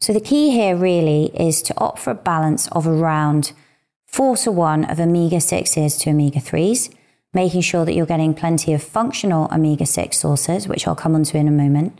So 0.00 0.12
the 0.12 0.20
key 0.20 0.50
here 0.50 0.74
really 0.74 1.26
is 1.38 1.62
to 1.62 1.78
opt 1.78 2.00
for 2.00 2.10
a 2.10 2.16
balance 2.16 2.66
of 2.68 2.86
around 2.86 3.52
4 4.08 4.36
to 4.38 4.50
1 4.50 4.84
of 4.86 4.98
omega 4.98 5.36
6s 5.36 6.00
to 6.00 6.10
omega 6.10 6.40
3s 6.40 6.92
making 7.34 7.62
sure 7.62 7.84
that 7.84 7.94
you're 7.94 8.06
getting 8.06 8.34
plenty 8.34 8.72
of 8.72 8.82
functional 8.82 9.48
omega 9.52 9.86
6 9.86 10.16
sources, 10.18 10.68
which 10.68 10.86
I'll 10.86 10.94
come 10.94 11.14
onto 11.14 11.38
in 11.38 11.48
a 11.48 11.52
moment. 11.52 11.98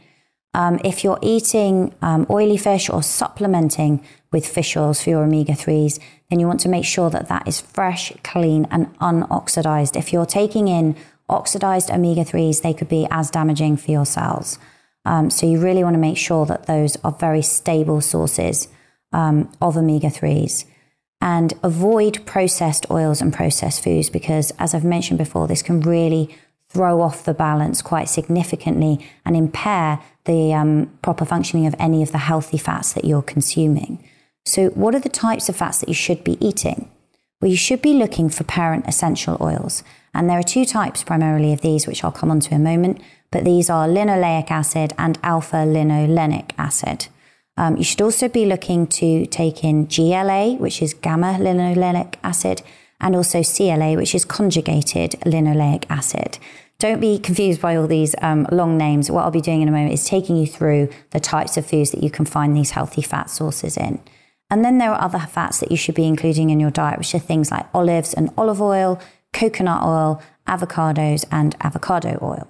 Um, 0.54 0.78
if 0.84 1.02
you're 1.02 1.18
eating 1.22 1.94
um, 2.02 2.26
oily 2.28 2.58
fish 2.58 2.90
or 2.90 3.02
supplementing 3.02 4.04
with 4.30 4.46
fish 4.46 4.76
oils 4.76 5.02
for 5.02 5.10
your 5.10 5.24
omega 5.24 5.52
3s, 5.52 5.98
then 6.28 6.40
you 6.40 6.46
want 6.46 6.60
to 6.60 6.68
make 6.68 6.84
sure 6.84 7.08
that 7.08 7.28
that 7.28 7.48
is 7.48 7.60
fresh, 7.60 8.12
clean, 8.22 8.66
and 8.70 8.86
unoxidized. 8.98 9.96
If 9.96 10.12
you're 10.12 10.26
taking 10.26 10.68
in 10.68 10.94
oxidized 11.30 11.90
omega 11.90 12.24
3s, 12.24 12.60
they 12.60 12.74
could 12.74 12.88
be 12.88 13.06
as 13.10 13.30
damaging 13.30 13.78
for 13.78 13.90
your 13.90 14.04
cells. 14.04 14.58
Um, 15.06 15.30
so 15.30 15.46
you 15.46 15.58
really 15.58 15.82
want 15.82 15.94
to 15.94 16.00
make 16.00 16.18
sure 16.18 16.44
that 16.44 16.66
those 16.66 16.96
are 17.02 17.12
very 17.12 17.42
stable 17.42 18.02
sources 18.02 18.68
um, 19.12 19.50
of 19.60 19.78
omega 19.78 20.08
3s 20.08 20.66
and 21.23 21.55
avoid 21.62 22.26
processed 22.26 22.85
oils 22.91 23.21
and 23.21 23.33
processed 23.33 23.85
foods 23.85 24.11
because, 24.11 24.50
as 24.59 24.75
I've 24.75 24.85
mentioned 24.85 25.19
before, 25.19 25.47
this 25.47 25.62
can 25.62 25.81
really 25.81 26.37
throw 26.69 27.00
off 27.00 27.25
the 27.25 27.33
balance 27.33 27.81
quite 27.81 28.09
significantly 28.09 28.99
and 29.25 29.37
impair 29.37 30.00
the 30.25 30.52
um, 30.52 30.91
proper 31.00 31.25
functioning 31.25 31.64
of 31.67 31.76
any 31.79 32.02
of 32.02 32.11
the 32.11 32.19
healthy 32.19 32.59
fats 32.59 32.93
that 32.95 33.05
you're 33.05 33.23
consuming. 33.23 34.02
So, 34.45 34.71
what 34.71 34.97
are 34.97 35.00
the 35.00 35.09
types 35.09 35.49
of 35.49 35.55
fats 35.55 35.79
that 35.79 35.88
you 35.88 35.95
should 35.95 36.25
be 36.25 36.45
eating? 36.45 36.91
Well, 37.41 37.52
you 37.52 37.57
should 37.57 37.83
be 37.83 37.95
looking 37.95 38.29
for 38.29 38.43
parent 38.43 38.88
essential 38.88 39.37
oils. 39.41 39.85
And 40.12 40.29
there 40.29 40.41
are 40.41 40.43
two 40.43 40.64
types 40.64 41.05
primarily 41.05 41.52
of 41.52 41.61
these, 41.61 41.87
which 41.87 42.02
I'll 42.02 42.11
come 42.11 42.33
on 42.33 42.41
to 42.41 42.55
in 42.55 42.61
a 42.61 42.64
moment, 42.64 43.00
but 43.31 43.45
these 43.45 43.71
are 43.71 43.87
linoleic 43.87 44.50
acid 44.50 44.93
and 44.99 45.21
alpha 45.23 45.59
linolenic 45.59 46.50
acid. 46.59 47.07
Um, 47.56 47.76
you 47.76 47.85
should 47.85 48.00
also 48.00 48.28
be 48.28 48.47
looking 48.47 48.87
to 48.88 49.26
take 49.26 49.62
in 49.62 49.87
GLA, 49.87 50.54
which 50.54 50.80
is 50.80 50.94
gamma 50.94 51.37
linolenic 51.38 52.14
acid, 52.25 52.62
and 53.00 53.14
also 53.14 53.42
CLA, 53.42 53.94
which 53.94 54.14
is 54.14 54.25
conjugated 54.25 55.12
linoleic 55.26 55.85
acid. 55.90 56.38
Don't 56.78 57.00
be 57.00 57.18
confused 57.18 57.61
by 57.61 57.76
all 57.76 57.87
these 57.87 58.14
um, 58.23 58.47
long 58.50 58.76
names. 58.76 59.11
What 59.11 59.25
I'll 59.25 59.30
be 59.30 59.40
doing 59.40 59.62
in 59.62 59.68
a 59.68 59.73
moment 59.73 59.92
is 59.92 60.04
taking 60.04 60.37
you 60.37 60.47
through 60.47 60.88
the 61.11 61.21
types 61.21 61.56
of 61.56 61.66
foods 61.66 61.90
that 61.92 62.02
you 62.02 62.11
can 62.11 62.25
find 62.25 62.56
these 62.56 62.73
healthy 62.73 63.02
fat 63.02 63.30
sources 63.30 63.76
in. 63.76 64.00
And 64.50 64.64
then 64.64 64.78
there 64.78 64.92
are 64.92 65.00
other 65.00 65.21
fats 65.21 65.61
that 65.61 65.71
you 65.71 65.76
should 65.76 65.94
be 65.94 66.06
including 66.06 66.50
in 66.50 66.61
your 66.61 66.71
diet, 66.71 66.99
which 66.99 67.14
are 67.14 67.21
things 67.21 67.50
like 67.50 67.66
olives 67.73 68.12
and 68.12 68.30
olive 68.37 68.61
oil, 68.61 69.00
coconut 69.32 69.82
oil, 69.82 70.23
avocados, 70.47 71.25
and 71.30 71.54
avocado 71.61 72.18
oil. 72.21 72.49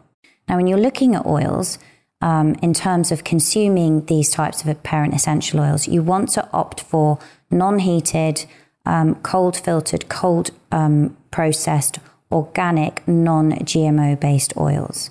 Now, 0.48 0.56
when 0.56 0.66
you're 0.66 0.78
looking 0.78 1.14
at 1.14 1.26
oils, 1.26 1.78
um, 2.22 2.54
in 2.62 2.72
terms 2.72 3.10
of 3.10 3.24
consuming 3.24 4.06
these 4.06 4.30
types 4.30 4.62
of 4.62 4.68
apparent 4.68 5.12
essential 5.12 5.60
oils, 5.60 5.88
you 5.88 6.02
want 6.02 6.28
to 6.30 6.48
opt 6.52 6.80
for 6.80 7.18
non 7.50 7.80
heated, 7.80 8.46
um, 8.86 9.16
cold 9.16 9.56
filtered, 9.56 10.08
cold 10.08 10.52
um, 10.70 11.16
processed, 11.32 11.98
organic, 12.30 13.06
non 13.08 13.52
GMO 13.52 14.18
based 14.18 14.56
oils. 14.56 15.10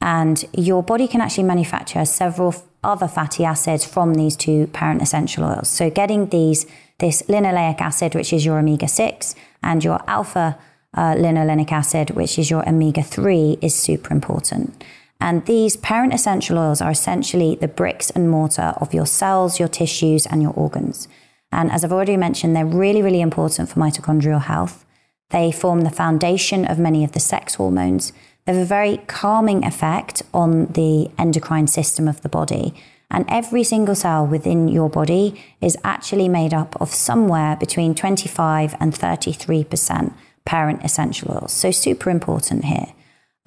And 0.00 0.44
your 0.52 0.82
body 0.82 1.06
can 1.06 1.20
actually 1.20 1.44
manufacture 1.44 2.04
several 2.04 2.54
other 2.82 3.06
fatty 3.06 3.44
acids 3.44 3.84
from 3.84 4.14
these 4.14 4.34
two 4.34 4.66
parent 4.68 5.02
essential 5.02 5.44
oils. 5.44 5.68
So 5.68 5.88
getting 5.88 6.30
these, 6.30 6.66
this 6.98 7.22
linoleic 7.22 7.80
acid, 7.80 8.14
which 8.14 8.32
is 8.32 8.44
your 8.44 8.58
omega 8.58 8.88
6, 8.88 9.34
and 9.62 9.84
your 9.84 10.00
alpha 10.08 10.58
uh, 10.94 11.14
linolenic 11.14 11.70
acid, 11.70 12.10
which 12.10 12.38
is 12.38 12.50
your 12.50 12.66
omega 12.68 13.02
3, 13.02 13.58
is 13.60 13.74
super 13.74 14.12
important. 14.12 14.82
And 15.20 15.44
these 15.44 15.76
parent 15.76 16.14
essential 16.14 16.58
oils 16.58 16.80
are 16.80 16.90
essentially 16.90 17.54
the 17.54 17.68
bricks 17.68 18.10
and 18.10 18.30
mortar 18.30 18.74
of 18.80 18.94
your 18.94 19.06
cells, 19.06 19.58
your 19.58 19.68
tissues, 19.68 20.26
and 20.26 20.40
your 20.40 20.52
organs. 20.52 21.08
And 21.52 21.70
as 21.70 21.84
I've 21.84 21.92
already 21.92 22.16
mentioned, 22.16 22.56
they're 22.56 22.64
really, 22.64 23.02
really 23.02 23.20
important 23.20 23.68
for 23.68 23.80
mitochondrial 23.80 24.42
health. 24.42 24.84
They 25.30 25.52
form 25.52 25.82
the 25.82 25.90
foundation 25.90 26.64
of 26.64 26.78
many 26.78 27.04
of 27.04 27.12
the 27.12 27.20
sex 27.20 27.56
hormones. 27.56 28.12
They 28.44 28.54
have 28.54 28.62
a 28.62 28.66
very 28.66 28.98
calming 29.06 29.64
effect 29.64 30.22
on 30.32 30.66
the 30.66 31.10
endocrine 31.18 31.66
system 31.66 32.08
of 32.08 32.22
the 32.22 32.28
body. 32.28 32.74
And 33.10 33.24
every 33.28 33.64
single 33.64 33.96
cell 33.96 34.26
within 34.26 34.68
your 34.68 34.88
body 34.88 35.40
is 35.60 35.76
actually 35.82 36.28
made 36.28 36.54
up 36.54 36.80
of 36.80 36.94
somewhere 36.94 37.56
between 37.56 37.94
25 37.94 38.76
and 38.80 38.94
33% 38.94 40.14
parent 40.44 40.84
essential 40.84 41.32
oils. 41.32 41.52
So, 41.52 41.70
super 41.70 42.08
important 42.08 42.64
here. 42.64 42.92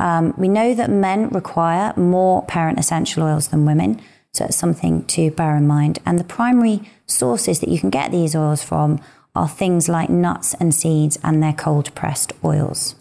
Um, 0.04 0.34
we 0.38 0.50
know 0.50 0.76
that 0.76 0.90
men 0.90 1.30
require 1.30 1.94
more 1.96 2.44
parent 2.44 2.78
essential 2.78 3.24
oils 3.24 3.48
than 3.48 3.66
women. 3.66 4.02
So, 4.34 4.46
it's 4.46 4.58
something 4.58 5.06
to 5.06 5.32
bear 5.32 5.56
in 5.56 5.66
mind. 5.66 6.00
And 6.06 6.20
the 6.20 6.26
primary 6.26 6.92
sources 7.06 7.62
that 7.62 7.70
you 7.70 7.80
can 7.80 7.90
get 7.90 8.12
these 8.12 8.36
oils 8.36 8.62
from 8.62 9.00
are 9.34 9.48
things 9.48 9.88
like 9.88 10.10
nuts 10.10 10.56
and 10.56 10.76
seeds 10.76 11.18
and 11.24 11.42
their 11.42 11.54
cold 11.54 11.96
pressed 11.96 12.34
oils. 12.44 12.96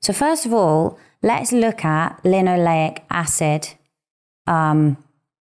So, 0.00 0.12
first 0.12 0.46
of 0.46 0.52
all, 0.52 0.96
let's 1.22 1.50
look 1.50 1.84
at 1.84 2.22
linoleic 2.22 3.00
acid, 3.10 3.70
um, 4.46 5.02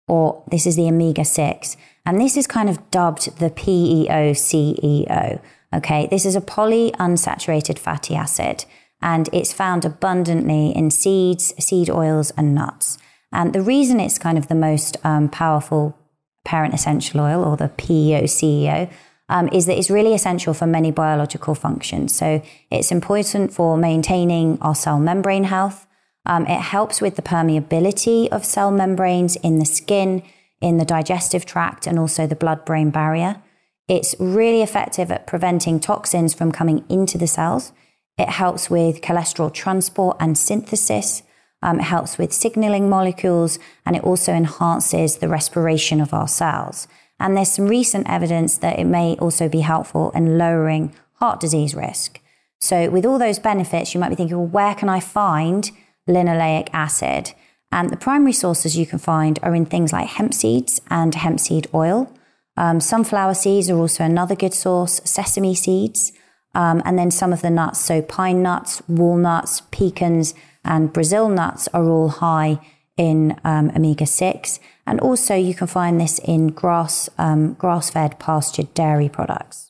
or 0.06 0.42
this 0.50 0.66
is 0.66 0.76
the 0.76 0.88
omega 0.88 1.26
6. 1.26 1.76
And 2.06 2.18
this 2.18 2.38
is 2.38 2.46
kind 2.46 2.70
of 2.70 2.90
dubbed 2.90 3.38
the 3.38 3.50
PEO 3.50 4.32
CEO. 4.32 5.40
Okay, 5.74 6.08
this 6.10 6.24
is 6.24 6.36
a 6.36 6.40
polyunsaturated 6.40 7.78
fatty 7.78 8.14
acid, 8.14 8.64
and 9.00 9.28
it's 9.32 9.52
found 9.52 9.84
abundantly 9.84 10.70
in 10.70 10.90
seeds, 10.90 11.54
seed 11.58 11.88
oils, 11.88 12.30
and 12.32 12.54
nuts. 12.54 12.98
And 13.32 13.52
the 13.52 13.62
reason 13.62 14.00
it's 14.00 14.18
kind 14.18 14.38
of 14.38 14.48
the 14.48 14.54
most 14.54 14.96
um, 15.04 15.28
powerful 15.28 15.96
parent 16.44 16.74
essential 16.74 17.20
oil, 17.20 17.44
or 17.44 17.56
the 17.56 17.68
PEO 17.68 18.22
CEO, 18.22 18.90
um, 19.28 19.48
is 19.48 19.66
that 19.66 19.76
it's 19.76 19.90
really 19.90 20.14
essential 20.14 20.54
for 20.54 20.66
many 20.66 20.90
biological 20.90 21.54
functions. 21.54 22.14
So 22.14 22.42
it's 22.70 22.90
important 22.90 23.52
for 23.52 23.76
maintaining 23.76 24.58
our 24.60 24.74
cell 24.74 24.98
membrane 24.98 25.44
health. 25.44 25.86
Um, 26.24 26.46
it 26.46 26.60
helps 26.60 27.00
with 27.00 27.16
the 27.16 27.22
permeability 27.22 28.28
of 28.28 28.44
cell 28.44 28.70
membranes 28.70 29.36
in 29.36 29.58
the 29.58 29.64
skin, 29.64 30.22
in 30.60 30.78
the 30.78 30.84
digestive 30.84 31.44
tract, 31.44 31.86
and 31.86 31.98
also 31.98 32.26
the 32.26 32.36
blood 32.36 32.64
brain 32.64 32.90
barrier. 32.90 33.42
It's 33.86 34.14
really 34.18 34.62
effective 34.62 35.10
at 35.10 35.26
preventing 35.26 35.80
toxins 35.80 36.34
from 36.34 36.52
coming 36.52 36.84
into 36.88 37.16
the 37.18 37.26
cells. 37.26 37.72
It 38.18 38.28
helps 38.28 38.68
with 38.68 39.00
cholesterol 39.00 39.52
transport 39.52 40.16
and 40.18 40.36
synthesis. 40.36 41.22
Um, 41.62 41.80
it 41.80 41.84
helps 41.84 42.18
with 42.18 42.32
signaling 42.32 42.88
molecules 42.88 43.58
and 43.86 43.96
it 43.96 44.04
also 44.04 44.32
enhances 44.32 45.16
the 45.16 45.28
respiration 45.28 46.00
of 46.00 46.12
our 46.12 46.28
cells. 46.28 46.88
And 47.20 47.36
there's 47.36 47.52
some 47.52 47.68
recent 47.68 48.08
evidence 48.08 48.58
that 48.58 48.78
it 48.78 48.84
may 48.84 49.16
also 49.16 49.48
be 49.48 49.60
helpful 49.60 50.10
in 50.12 50.38
lowering 50.38 50.94
heart 51.14 51.40
disease 51.40 51.74
risk. 51.74 52.20
So, 52.60 52.90
with 52.90 53.06
all 53.06 53.18
those 53.18 53.38
benefits, 53.38 53.94
you 53.94 54.00
might 54.00 54.08
be 54.08 54.14
thinking, 54.16 54.36
well, 54.36 54.46
where 54.46 54.74
can 54.74 54.88
I 54.88 55.00
find 55.00 55.70
linoleic 56.08 56.68
acid? 56.72 57.32
And 57.70 57.90
the 57.90 57.96
primary 57.96 58.32
sources 58.32 58.76
you 58.76 58.86
can 58.86 58.98
find 58.98 59.38
are 59.42 59.54
in 59.54 59.66
things 59.66 59.92
like 59.92 60.08
hemp 60.08 60.34
seeds 60.34 60.80
and 60.90 61.14
hemp 61.14 61.38
seed 61.38 61.68
oil. 61.74 62.12
Um, 62.56 62.80
sunflower 62.80 63.34
seeds 63.34 63.70
are 63.70 63.76
also 63.76 64.04
another 64.04 64.34
good 64.34 64.54
source, 64.54 65.00
sesame 65.04 65.54
seeds, 65.54 66.12
um, 66.54 66.82
and 66.84 66.98
then 66.98 67.10
some 67.10 67.32
of 67.32 67.42
the 67.42 67.50
nuts. 67.50 67.80
So, 67.80 68.02
pine 68.02 68.42
nuts, 68.42 68.82
walnuts, 68.88 69.62
pecans, 69.70 70.34
and 70.64 70.92
Brazil 70.92 71.28
nuts 71.28 71.68
are 71.68 71.84
all 71.84 72.08
high 72.08 72.58
in 72.96 73.38
um, 73.44 73.70
omega 73.76 74.06
6. 74.06 74.60
And 74.86 75.00
also, 75.00 75.34
you 75.34 75.54
can 75.54 75.66
find 75.66 76.00
this 76.00 76.18
in 76.20 76.48
grass, 76.48 77.08
um, 77.18 77.54
grass-fed 77.54 78.18
pastured 78.18 78.74
dairy 78.74 79.08
products. 79.08 79.68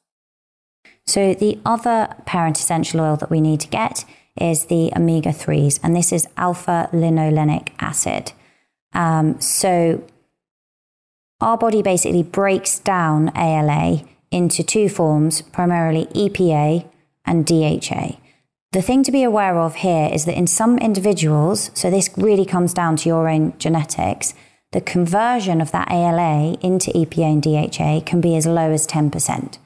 So 1.08 1.32
the 1.32 1.58
other 1.64 2.14
parent 2.26 2.58
essential 2.58 3.00
oil 3.00 3.16
that 3.16 3.30
we 3.30 3.40
need 3.40 3.60
to 3.60 3.68
get 3.68 4.04
is 4.38 4.66
the 4.66 4.92
omega 4.94 5.30
3s, 5.30 5.80
and 5.82 5.96
this 5.96 6.12
is 6.12 6.28
alpha 6.36 6.90
linolenic 6.92 7.70
acid. 7.80 8.32
Um, 8.92 9.40
so 9.40 10.04
our 11.40 11.56
body 11.56 11.80
basically 11.80 12.22
breaks 12.22 12.78
down 12.78 13.32
ALA 13.34 14.02
into 14.30 14.62
two 14.62 14.88
forms, 14.88 15.42
primarily 15.42 16.06
EPA 16.06 16.88
and 17.24 17.46
DHA. 17.46 18.18
The 18.72 18.82
thing 18.82 19.02
to 19.04 19.12
be 19.12 19.22
aware 19.22 19.58
of 19.58 19.76
here 19.76 20.10
is 20.12 20.26
that 20.26 20.36
in 20.36 20.46
some 20.46 20.76
individuals, 20.78 21.70
so 21.74 21.90
this 21.90 22.10
really 22.16 22.44
comes 22.44 22.74
down 22.74 22.96
to 22.96 23.08
your 23.08 23.28
own 23.28 23.54
genetics, 23.58 24.34
the 24.72 24.82
conversion 24.82 25.62
of 25.62 25.72
that 25.72 25.90
ALA 25.90 26.58
into 26.60 26.90
EPA 26.90 27.32
and 27.32 27.42
DHA 27.42 28.04
can 28.04 28.20
be 28.20 28.36
as 28.36 28.46
low 28.46 28.70
as 28.70 28.86
10%. 28.86 29.56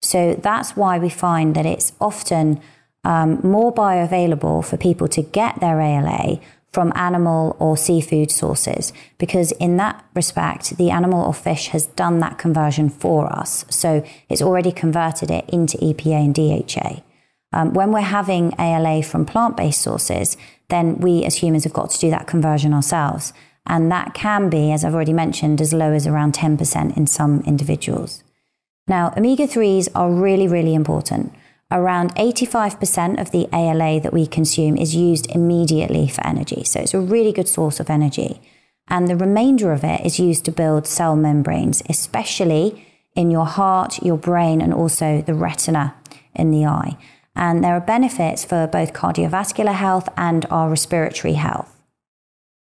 So 0.00 0.34
that's 0.34 0.76
why 0.76 0.98
we 0.98 1.08
find 1.08 1.56
that 1.56 1.66
it's 1.66 1.92
often 2.00 2.60
um, 3.04 3.40
more 3.42 3.74
bioavailable 3.74 4.64
for 4.64 4.76
people 4.76 5.08
to 5.08 5.22
get 5.22 5.58
their 5.60 5.80
ALA 5.80 6.38
from 6.72 6.92
animal 6.96 7.54
or 7.58 7.76
seafood 7.76 8.30
sources, 8.30 8.92
because 9.18 9.52
in 9.52 9.76
that 9.76 10.04
respect, 10.14 10.76
the 10.78 10.90
animal 10.90 11.22
or 11.22 11.34
fish 11.34 11.68
has 11.68 11.86
done 11.86 12.18
that 12.20 12.38
conversion 12.38 12.88
for 12.88 13.30
us. 13.32 13.64
So 13.68 14.04
it's 14.28 14.42
already 14.42 14.72
converted 14.72 15.30
it 15.30 15.48
into 15.50 15.76
EPA 15.78 16.24
and 16.24 16.34
DHA. 16.34 17.02
Um, 17.52 17.74
when 17.74 17.92
we're 17.92 18.00
having 18.00 18.54
ALA 18.58 19.02
from 19.02 19.26
plant 19.26 19.56
based 19.56 19.82
sources, 19.82 20.36
then 20.68 20.98
we 20.98 21.24
as 21.24 21.36
humans 21.36 21.64
have 21.64 21.74
got 21.74 21.90
to 21.90 21.98
do 21.98 22.10
that 22.10 22.26
conversion 22.26 22.72
ourselves. 22.72 23.34
And 23.66 23.92
that 23.92 24.14
can 24.14 24.48
be, 24.48 24.72
as 24.72 24.84
I've 24.84 24.94
already 24.94 25.12
mentioned, 25.12 25.60
as 25.60 25.72
low 25.72 25.92
as 25.92 26.06
around 26.06 26.32
10% 26.34 26.96
in 26.96 27.06
some 27.06 27.42
individuals. 27.42 28.24
Now, 28.88 29.12
omega 29.16 29.46
3s 29.46 29.88
are 29.94 30.10
really, 30.10 30.48
really 30.48 30.74
important. 30.74 31.32
Around 31.72 32.14
85% 32.16 33.18
of 33.18 33.30
the 33.30 33.48
ALA 33.50 33.98
that 34.00 34.12
we 34.12 34.26
consume 34.26 34.76
is 34.76 34.94
used 34.94 35.30
immediately 35.30 36.06
for 36.06 36.24
energy. 36.26 36.64
So 36.64 36.80
it's 36.80 36.92
a 36.92 37.00
really 37.00 37.32
good 37.32 37.48
source 37.48 37.80
of 37.80 37.88
energy. 37.88 38.42
And 38.88 39.08
the 39.08 39.16
remainder 39.16 39.72
of 39.72 39.82
it 39.82 40.04
is 40.04 40.20
used 40.20 40.44
to 40.44 40.52
build 40.52 40.86
cell 40.86 41.16
membranes, 41.16 41.82
especially 41.88 42.86
in 43.16 43.30
your 43.30 43.46
heart, 43.46 44.02
your 44.02 44.18
brain, 44.18 44.60
and 44.60 44.74
also 44.74 45.22
the 45.22 45.32
retina 45.32 45.94
in 46.34 46.50
the 46.50 46.66
eye. 46.66 46.98
And 47.34 47.64
there 47.64 47.74
are 47.74 47.80
benefits 47.80 48.44
for 48.44 48.66
both 48.66 48.92
cardiovascular 48.92 49.74
health 49.74 50.10
and 50.14 50.44
our 50.50 50.68
respiratory 50.68 51.34
health. 51.34 51.74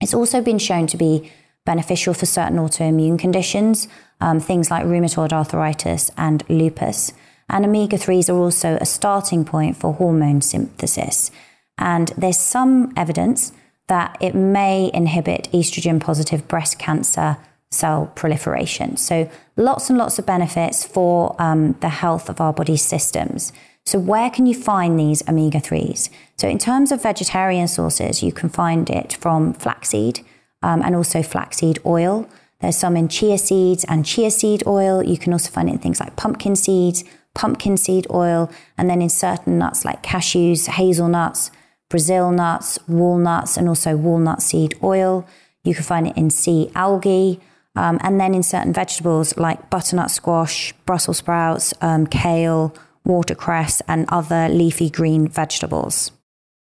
It's 0.01 0.15
also 0.15 0.41
been 0.41 0.61
shown 0.61 0.87
to 0.87 0.97
be 0.97 1.33
beneficial 1.67 2.15
for 2.15 2.27
certain 2.27 2.59
autoimmune 2.59 3.19
conditions, 3.19 3.89
um, 4.21 4.39
things 4.39 4.71
like 4.71 4.87
rheumatoid 4.87 5.33
arthritis 5.33 6.13
and 6.17 6.49
lupus. 6.49 7.13
And 7.49 7.65
omega 7.65 7.97
3s 7.97 8.29
are 8.29 8.39
also 8.39 8.79
a 8.81 8.87
starting 8.87 9.45
point 9.45 9.77
for 9.77 9.95
hormone 9.95 10.41
synthesis. 10.41 11.31
And 11.79 12.09
there's 12.17 12.39
some 12.39 12.93
evidence 12.97 13.53
that 13.89 14.17
it 14.21 14.35
may 14.35 14.91
inhibit 14.95 15.49
estrogen 15.53 16.01
positive 16.01 16.49
breast 16.49 16.79
cancer 16.79 17.37
cell 17.71 18.11
proliferation. 18.15 18.97
So, 18.97 19.31
lots 19.57 19.91
and 19.91 19.99
lots 19.99 20.19
of 20.19 20.27
benefits 20.27 20.87
for 20.87 21.35
um, 21.39 21.73
the 21.81 21.89
health 21.89 22.29
of 22.29 22.41
our 22.41 22.53
body 22.53 22.77
systems. 22.77 23.53
So, 23.85 23.99
where 23.99 24.31
can 24.31 24.47
you 24.47 24.55
find 24.55 24.99
these 24.99 25.27
omega 25.29 25.59
3s? 25.59 26.09
So, 26.37 26.49
in 26.49 26.59
terms 26.59 26.93
of 26.93 27.03
vegetarian 27.03 27.69
sources, 27.69 28.23
you 28.23 28.33
can 28.33 28.49
find 28.49 28.89
it 28.89 29.15
from 29.15 29.53
flaxseed 29.55 30.21
um, 30.63 30.83
and 30.83 30.97
also 30.97 31.23
flaxseed 31.23 31.79
oil. 31.85 32.29
There's 32.61 32.77
some 32.77 32.97
in 32.97 33.09
chia 33.09 33.37
seeds 33.37 33.85
and 33.85 34.07
chia 34.07 34.31
seed 34.31 34.63
oil. 34.67 35.03
You 35.03 35.19
can 35.19 35.33
also 35.33 35.51
find 35.51 35.69
it 35.69 35.73
in 35.73 35.79
things 35.79 36.01
like 36.01 36.17
pumpkin 36.17 36.57
seeds, 36.57 37.05
pumpkin 37.35 37.77
seed 37.77 38.07
oil, 38.11 38.51
and 38.79 38.89
then 38.89 39.03
in 39.03 39.09
certain 39.09 39.59
nuts 39.59 39.85
like 39.85 40.03
cashews, 40.03 40.67
hazelnuts, 40.69 41.51
Brazil 41.91 42.31
nuts, 42.31 42.79
walnuts, 42.89 43.57
and 43.57 43.69
also 43.69 43.97
walnut 43.97 44.43
seed 44.43 44.75
oil. 44.83 45.27
You 45.63 45.75
can 45.75 45.85
find 45.85 46.07
it 46.07 46.17
in 46.17 46.31
sea 46.31 46.71
algae. 46.75 47.41
Um, 47.77 47.99
and 48.03 48.21
then 48.21 48.35
in 48.35 48.43
certain 48.43 48.73
vegetables 48.73 49.37
like 49.37 49.69
butternut 49.69 50.11
squash, 50.11 50.73
Brussels 50.87 51.19
sprouts, 51.19 51.75
um, 51.81 52.07
kale, 52.07 52.75
watercress, 53.05 53.83
and 53.89 54.07
other 54.09 54.49
leafy 54.49 54.89
green 54.91 55.27
vegetables. 55.27 56.13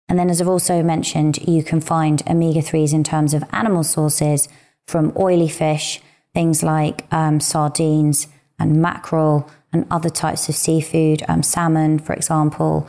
And 0.07 0.17
then, 0.17 0.29
as 0.29 0.41
I've 0.41 0.47
also 0.47 0.81
mentioned, 0.81 1.37
you 1.47 1.63
can 1.63 1.81
find 1.81 2.23
omega 2.27 2.61
3s 2.61 2.93
in 2.93 3.03
terms 3.03 3.33
of 3.33 3.43
animal 3.51 3.83
sources 3.83 4.47
from 4.87 5.13
oily 5.15 5.47
fish, 5.49 6.01
things 6.33 6.63
like 6.63 7.11
um, 7.13 7.39
sardines 7.39 8.27
and 8.59 8.81
mackerel 8.81 9.49
and 9.71 9.85
other 9.89 10.09
types 10.09 10.49
of 10.49 10.55
seafood, 10.55 11.23
um, 11.27 11.43
salmon, 11.43 11.99
for 11.99 12.13
example. 12.13 12.87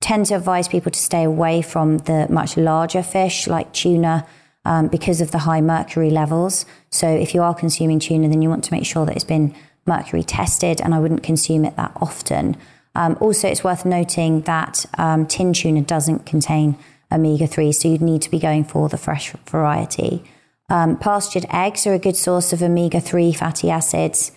Tend 0.00 0.26
to 0.26 0.34
advise 0.34 0.68
people 0.68 0.90
to 0.90 0.98
stay 0.98 1.24
away 1.24 1.62
from 1.62 1.98
the 1.98 2.26
much 2.30 2.56
larger 2.56 3.02
fish 3.02 3.46
like 3.46 3.72
tuna 3.72 4.26
um, 4.64 4.88
because 4.88 5.20
of 5.20 5.30
the 5.30 5.38
high 5.38 5.60
mercury 5.60 6.10
levels. 6.10 6.66
So, 6.90 7.08
if 7.08 7.34
you 7.34 7.42
are 7.42 7.54
consuming 7.54 7.98
tuna, 7.98 8.28
then 8.28 8.42
you 8.42 8.48
want 8.48 8.64
to 8.64 8.72
make 8.72 8.86
sure 8.86 9.06
that 9.06 9.14
it's 9.14 9.24
been 9.24 9.54
mercury 9.86 10.22
tested, 10.22 10.80
and 10.80 10.94
I 10.94 10.98
wouldn't 10.98 11.22
consume 11.22 11.64
it 11.64 11.76
that 11.76 11.92
often. 11.96 12.56
Um, 12.94 13.16
also, 13.20 13.48
it's 13.48 13.64
worth 13.64 13.84
noting 13.84 14.42
that 14.42 14.84
um, 14.98 15.26
tin 15.26 15.52
tuna 15.52 15.82
doesn't 15.82 16.26
contain 16.26 16.76
omega 17.12 17.46
3, 17.46 17.72
so 17.72 17.88
you'd 17.88 18.02
need 18.02 18.22
to 18.22 18.30
be 18.30 18.38
going 18.38 18.64
for 18.64 18.88
the 18.88 18.98
fresh 18.98 19.32
variety. 19.48 20.22
Um, 20.68 20.96
pastured 20.96 21.46
eggs 21.50 21.86
are 21.86 21.94
a 21.94 21.98
good 21.98 22.16
source 22.16 22.52
of 22.52 22.62
omega 22.62 23.00
3 23.00 23.32
fatty 23.32 23.70
acids, 23.70 24.32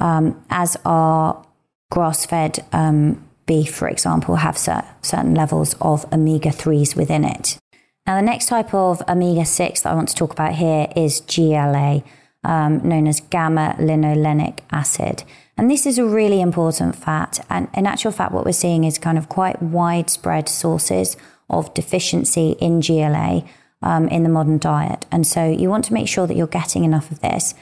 um, 0.00 0.42
as 0.50 0.76
are 0.84 1.44
grass 1.90 2.26
fed 2.26 2.64
um, 2.72 3.28
beef, 3.46 3.74
for 3.74 3.88
example, 3.88 4.36
have 4.36 4.58
certain 4.58 5.34
levels 5.34 5.74
of 5.80 6.10
omega 6.12 6.50
3s 6.50 6.96
within 6.96 7.24
it. 7.24 7.58
Now, 8.06 8.16
the 8.16 8.22
next 8.22 8.46
type 8.46 8.72
of 8.72 9.02
omega 9.08 9.44
6 9.44 9.80
that 9.82 9.90
I 9.90 9.94
want 9.94 10.08
to 10.08 10.14
talk 10.14 10.32
about 10.32 10.54
here 10.54 10.86
is 10.96 11.20
GLA, 11.20 12.02
um, 12.44 12.86
known 12.88 13.06
as 13.06 13.20
gamma 13.20 13.74
linolenic 13.78 14.60
acid. 14.70 15.24
And 15.58 15.70
this 15.70 15.86
is 15.86 15.98
a 15.98 16.04
really 16.04 16.40
important 16.40 16.94
fat. 16.94 17.44
And 17.50 17.68
in 17.74 17.86
actual 17.86 18.12
fact, 18.12 18.32
what 18.32 18.44
we're 18.44 18.52
seeing 18.52 18.84
is 18.84 18.96
kind 18.96 19.18
of 19.18 19.28
quite 19.28 19.60
widespread 19.60 20.48
sources 20.48 21.16
of 21.50 21.74
deficiency 21.74 22.52
in 22.60 22.80
GLA 22.80 23.42
um, 23.82 24.08
in 24.08 24.22
the 24.22 24.28
modern 24.28 24.58
diet. 24.58 25.04
And 25.10 25.26
so 25.26 25.50
you 25.50 25.68
want 25.68 25.84
to 25.86 25.92
make 25.92 26.08
sure 26.08 26.26
that 26.26 26.36
you're 26.36 26.46
getting 26.46 26.84
enough 26.84 27.10
of 27.10 27.20
this. 27.20 27.54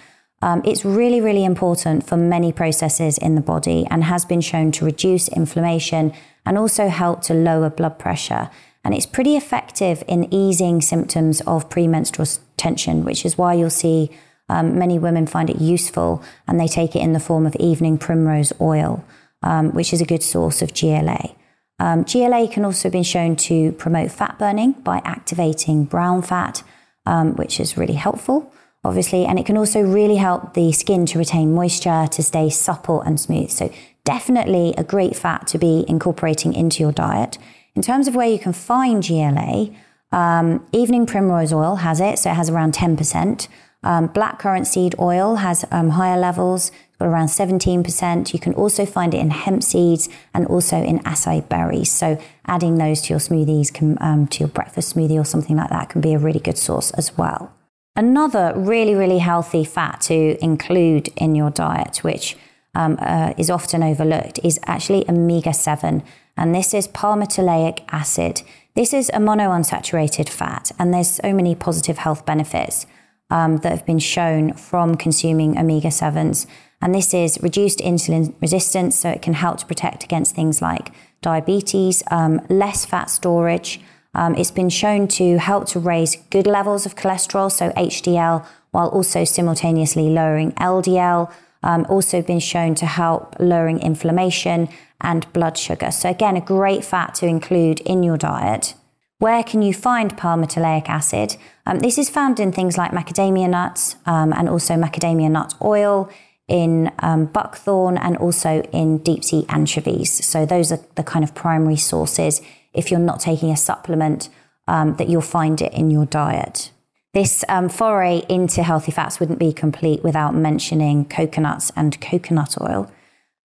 Um, 0.42 0.62
it's 0.64 0.84
really, 0.84 1.20
really 1.20 1.44
important 1.44 2.06
for 2.06 2.16
many 2.16 2.52
processes 2.52 3.18
in 3.18 3.34
the 3.34 3.40
body 3.40 3.86
and 3.90 4.04
has 4.04 4.24
been 4.24 4.40
shown 4.40 4.70
to 4.72 4.84
reduce 4.84 5.28
inflammation 5.28 6.12
and 6.44 6.58
also 6.58 6.88
help 6.88 7.22
to 7.22 7.34
lower 7.34 7.70
blood 7.70 7.98
pressure. 7.98 8.50
And 8.84 8.94
it's 8.94 9.06
pretty 9.06 9.36
effective 9.36 10.04
in 10.06 10.32
easing 10.32 10.80
symptoms 10.80 11.40
of 11.42 11.68
premenstrual 11.70 12.28
tension, 12.56 13.04
which 13.04 13.24
is 13.24 13.36
why 13.36 13.54
you'll 13.54 13.70
see 13.70 14.10
um, 14.48 14.78
many 14.78 14.98
women 14.98 15.26
find 15.26 15.50
it 15.50 15.60
useful 15.60 16.22
and 16.46 16.60
they 16.60 16.68
take 16.68 16.94
it 16.94 17.00
in 17.00 17.12
the 17.12 17.20
form 17.20 17.46
of 17.46 17.56
evening 17.56 17.98
primrose 17.98 18.52
oil, 18.60 19.04
um, 19.42 19.72
which 19.72 19.92
is 19.92 20.00
a 20.00 20.06
good 20.06 20.22
source 20.22 20.62
of 20.62 20.72
GLA. 20.72 21.34
Um, 21.78 22.04
GLA 22.04 22.48
can 22.48 22.64
also 22.64 22.88
be 22.88 23.02
shown 23.02 23.36
to 23.36 23.72
promote 23.72 24.12
fat 24.12 24.38
burning 24.38 24.72
by 24.72 24.98
activating 25.04 25.84
brown 25.84 26.22
fat, 26.22 26.62
um, 27.04 27.34
which 27.34 27.58
is 27.58 27.76
really 27.76 27.94
helpful, 27.94 28.52
obviously. 28.86 29.24
And 29.26 29.38
it 29.38 29.46
can 29.46 29.56
also 29.56 29.80
really 29.80 30.16
help 30.16 30.54
the 30.54 30.72
skin 30.72 31.06
to 31.06 31.18
retain 31.18 31.54
moisture, 31.54 32.06
to 32.10 32.22
stay 32.22 32.48
supple 32.50 33.00
and 33.02 33.20
smooth. 33.20 33.50
So, 33.50 33.72
definitely 34.04 34.72
a 34.78 34.84
great 34.84 35.16
fat 35.16 35.46
to 35.48 35.58
be 35.58 35.84
incorporating 35.88 36.54
into 36.54 36.82
your 36.82 36.92
diet. 36.92 37.38
In 37.74 37.82
terms 37.82 38.08
of 38.08 38.14
where 38.14 38.28
you 38.28 38.38
can 38.38 38.52
find 38.52 39.06
GLA, 39.06 39.70
um, 40.12 40.66
evening 40.72 41.04
primrose 41.04 41.52
oil 41.52 41.76
has 41.76 42.00
it, 42.00 42.18
so 42.18 42.30
it 42.30 42.34
has 42.34 42.48
around 42.48 42.72
10%. 42.72 43.48
Um, 43.82 44.08
blackcurrant 44.08 44.66
seed 44.66 44.94
oil 44.98 45.36
has 45.36 45.64
um, 45.70 45.90
higher 45.90 46.18
levels, 46.18 46.72
got 46.98 47.06
around 47.06 47.26
17%. 47.26 48.32
You 48.32 48.38
can 48.40 48.54
also 48.54 48.86
find 48.86 49.12
it 49.12 49.18
in 49.18 49.30
hemp 49.30 49.62
seeds 49.62 50.08
and 50.32 50.46
also 50.46 50.82
in 50.82 51.00
acai 51.00 51.46
berries. 51.48 51.92
So 51.92 52.20
adding 52.46 52.78
those 52.78 53.02
to 53.02 53.12
your 53.12 53.20
smoothies, 53.20 53.72
can, 53.72 53.98
um, 54.00 54.26
to 54.28 54.40
your 54.40 54.48
breakfast 54.48 54.96
smoothie 54.96 55.20
or 55.20 55.24
something 55.24 55.56
like 55.56 55.70
that 55.70 55.90
can 55.90 56.00
be 56.00 56.14
a 56.14 56.18
really 56.18 56.40
good 56.40 56.58
source 56.58 56.90
as 56.92 57.16
well. 57.18 57.52
Another 57.96 58.52
really, 58.54 58.94
really 58.94 59.18
healthy 59.18 59.64
fat 59.64 60.02
to 60.02 60.36
include 60.44 61.08
in 61.16 61.34
your 61.34 61.50
diet, 61.50 62.04
which 62.04 62.36
um, 62.74 62.98
uh, 63.00 63.32
is 63.38 63.48
often 63.48 63.82
overlooked, 63.82 64.38
is 64.44 64.60
actually 64.66 65.08
omega 65.08 65.54
7. 65.54 66.02
And 66.36 66.54
this 66.54 66.74
is 66.74 66.88
palmitoleic 66.88 67.84
acid. 67.88 68.42
This 68.74 68.92
is 68.92 69.08
a 69.14 69.18
monounsaturated 69.18 70.28
fat, 70.28 70.70
and 70.78 70.92
there's 70.92 71.08
so 71.08 71.32
many 71.32 71.54
positive 71.54 71.96
health 71.96 72.26
benefits 72.26 72.84
um, 73.30 73.56
that 73.58 73.72
have 73.72 73.86
been 73.86 73.98
shown 73.98 74.52
from 74.52 74.96
consuming 74.96 75.58
omega 75.58 75.88
7s. 75.88 76.46
And 76.82 76.94
this 76.94 77.14
is 77.14 77.42
reduced 77.42 77.78
insulin 77.78 78.34
resistance, 78.42 78.96
so 78.96 79.08
it 79.08 79.22
can 79.22 79.32
help 79.32 79.56
to 79.58 79.66
protect 79.66 80.04
against 80.04 80.34
things 80.34 80.60
like 80.60 80.90
diabetes, 81.22 82.02
um, 82.10 82.42
less 82.50 82.84
fat 82.84 83.08
storage. 83.08 83.80
Um, 84.16 84.34
it's 84.34 84.50
been 84.50 84.70
shown 84.70 85.06
to 85.08 85.38
help 85.38 85.68
to 85.68 85.78
raise 85.78 86.16
good 86.30 86.46
levels 86.46 86.86
of 86.86 86.96
cholesterol, 86.96 87.52
so 87.52 87.70
HDL, 87.72 88.44
while 88.70 88.88
also 88.88 89.24
simultaneously 89.24 90.08
lowering 90.08 90.52
LDL. 90.52 91.30
Um, 91.62 91.86
also 91.88 92.22
been 92.22 92.40
shown 92.40 92.74
to 92.76 92.86
help 92.86 93.36
lowering 93.38 93.80
inflammation 93.80 94.68
and 95.00 95.30
blood 95.32 95.58
sugar. 95.58 95.90
So 95.90 96.08
again, 96.08 96.36
a 96.36 96.40
great 96.40 96.84
fat 96.84 97.14
to 97.16 97.26
include 97.26 97.80
in 97.80 98.02
your 98.02 98.16
diet. 98.16 98.74
Where 99.18 99.42
can 99.42 99.62
you 99.62 99.74
find 99.74 100.16
palmitoleic 100.16 100.88
acid? 100.88 101.36
Um, 101.66 101.80
this 101.80 101.98
is 101.98 102.08
found 102.08 102.38
in 102.40 102.52
things 102.52 102.78
like 102.78 102.92
macadamia 102.92 103.50
nuts 103.50 103.96
um, 104.06 104.32
and 104.32 104.48
also 104.48 104.74
macadamia 104.74 105.30
nut 105.30 105.54
oil, 105.62 106.10
in 106.48 106.92
um, 107.00 107.26
buckthorn, 107.26 107.98
and 107.98 108.16
also 108.18 108.62
in 108.72 108.98
deep 108.98 109.24
sea 109.24 109.44
anchovies. 109.48 110.24
So, 110.24 110.46
those 110.46 110.70
are 110.70 110.78
the 110.94 111.02
kind 111.02 111.24
of 111.24 111.34
primary 111.34 111.76
sources. 111.76 112.40
If 112.76 112.90
you're 112.90 113.00
not 113.00 113.20
taking 113.20 113.50
a 113.50 113.56
supplement, 113.56 114.28
um, 114.68 114.96
that 114.96 115.08
you'll 115.08 115.22
find 115.22 115.60
it 115.60 115.72
in 115.72 115.90
your 115.90 116.06
diet. 116.06 116.70
This 117.14 117.44
um, 117.48 117.68
foray 117.68 118.22
into 118.28 118.62
healthy 118.62 118.92
fats 118.92 119.20
wouldn't 119.20 119.38
be 119.38 119.52
complete 119.52 120.02
without 120.02 120.34
mentioning 120.34 121.04
coconuts 121.06 121.72
and 121.74 121.98
coconut 122.00 122.60
oil. 122.60 122.90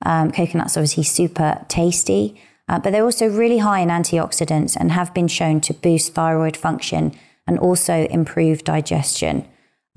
Um, 0.04 0.32
coconuts 0.32 0.76
obviously 0.76 1.04
super 1.04 1.64
tasty. 1.68 2.42
Uh, 2.72 2.80
but 2.80 2.92
they're 2.92 3.04
also 3.04 3.28
really 3.28 3.58
high 3.58 3.80
in 3.80 3.90
antioxidants 3.90 4.78
and 4.78 4.94
have 4.94 5.14
been 5.14 5.28
shown 5.28 5.60
to 5.60 5.74
boost 5.74 6.14
thyroid 6.14 6.56
function 6.56 7.14
and 7.46 7.60
also 7.60 8.08
improve 8.10 8.64
digestion. 8.64 9.46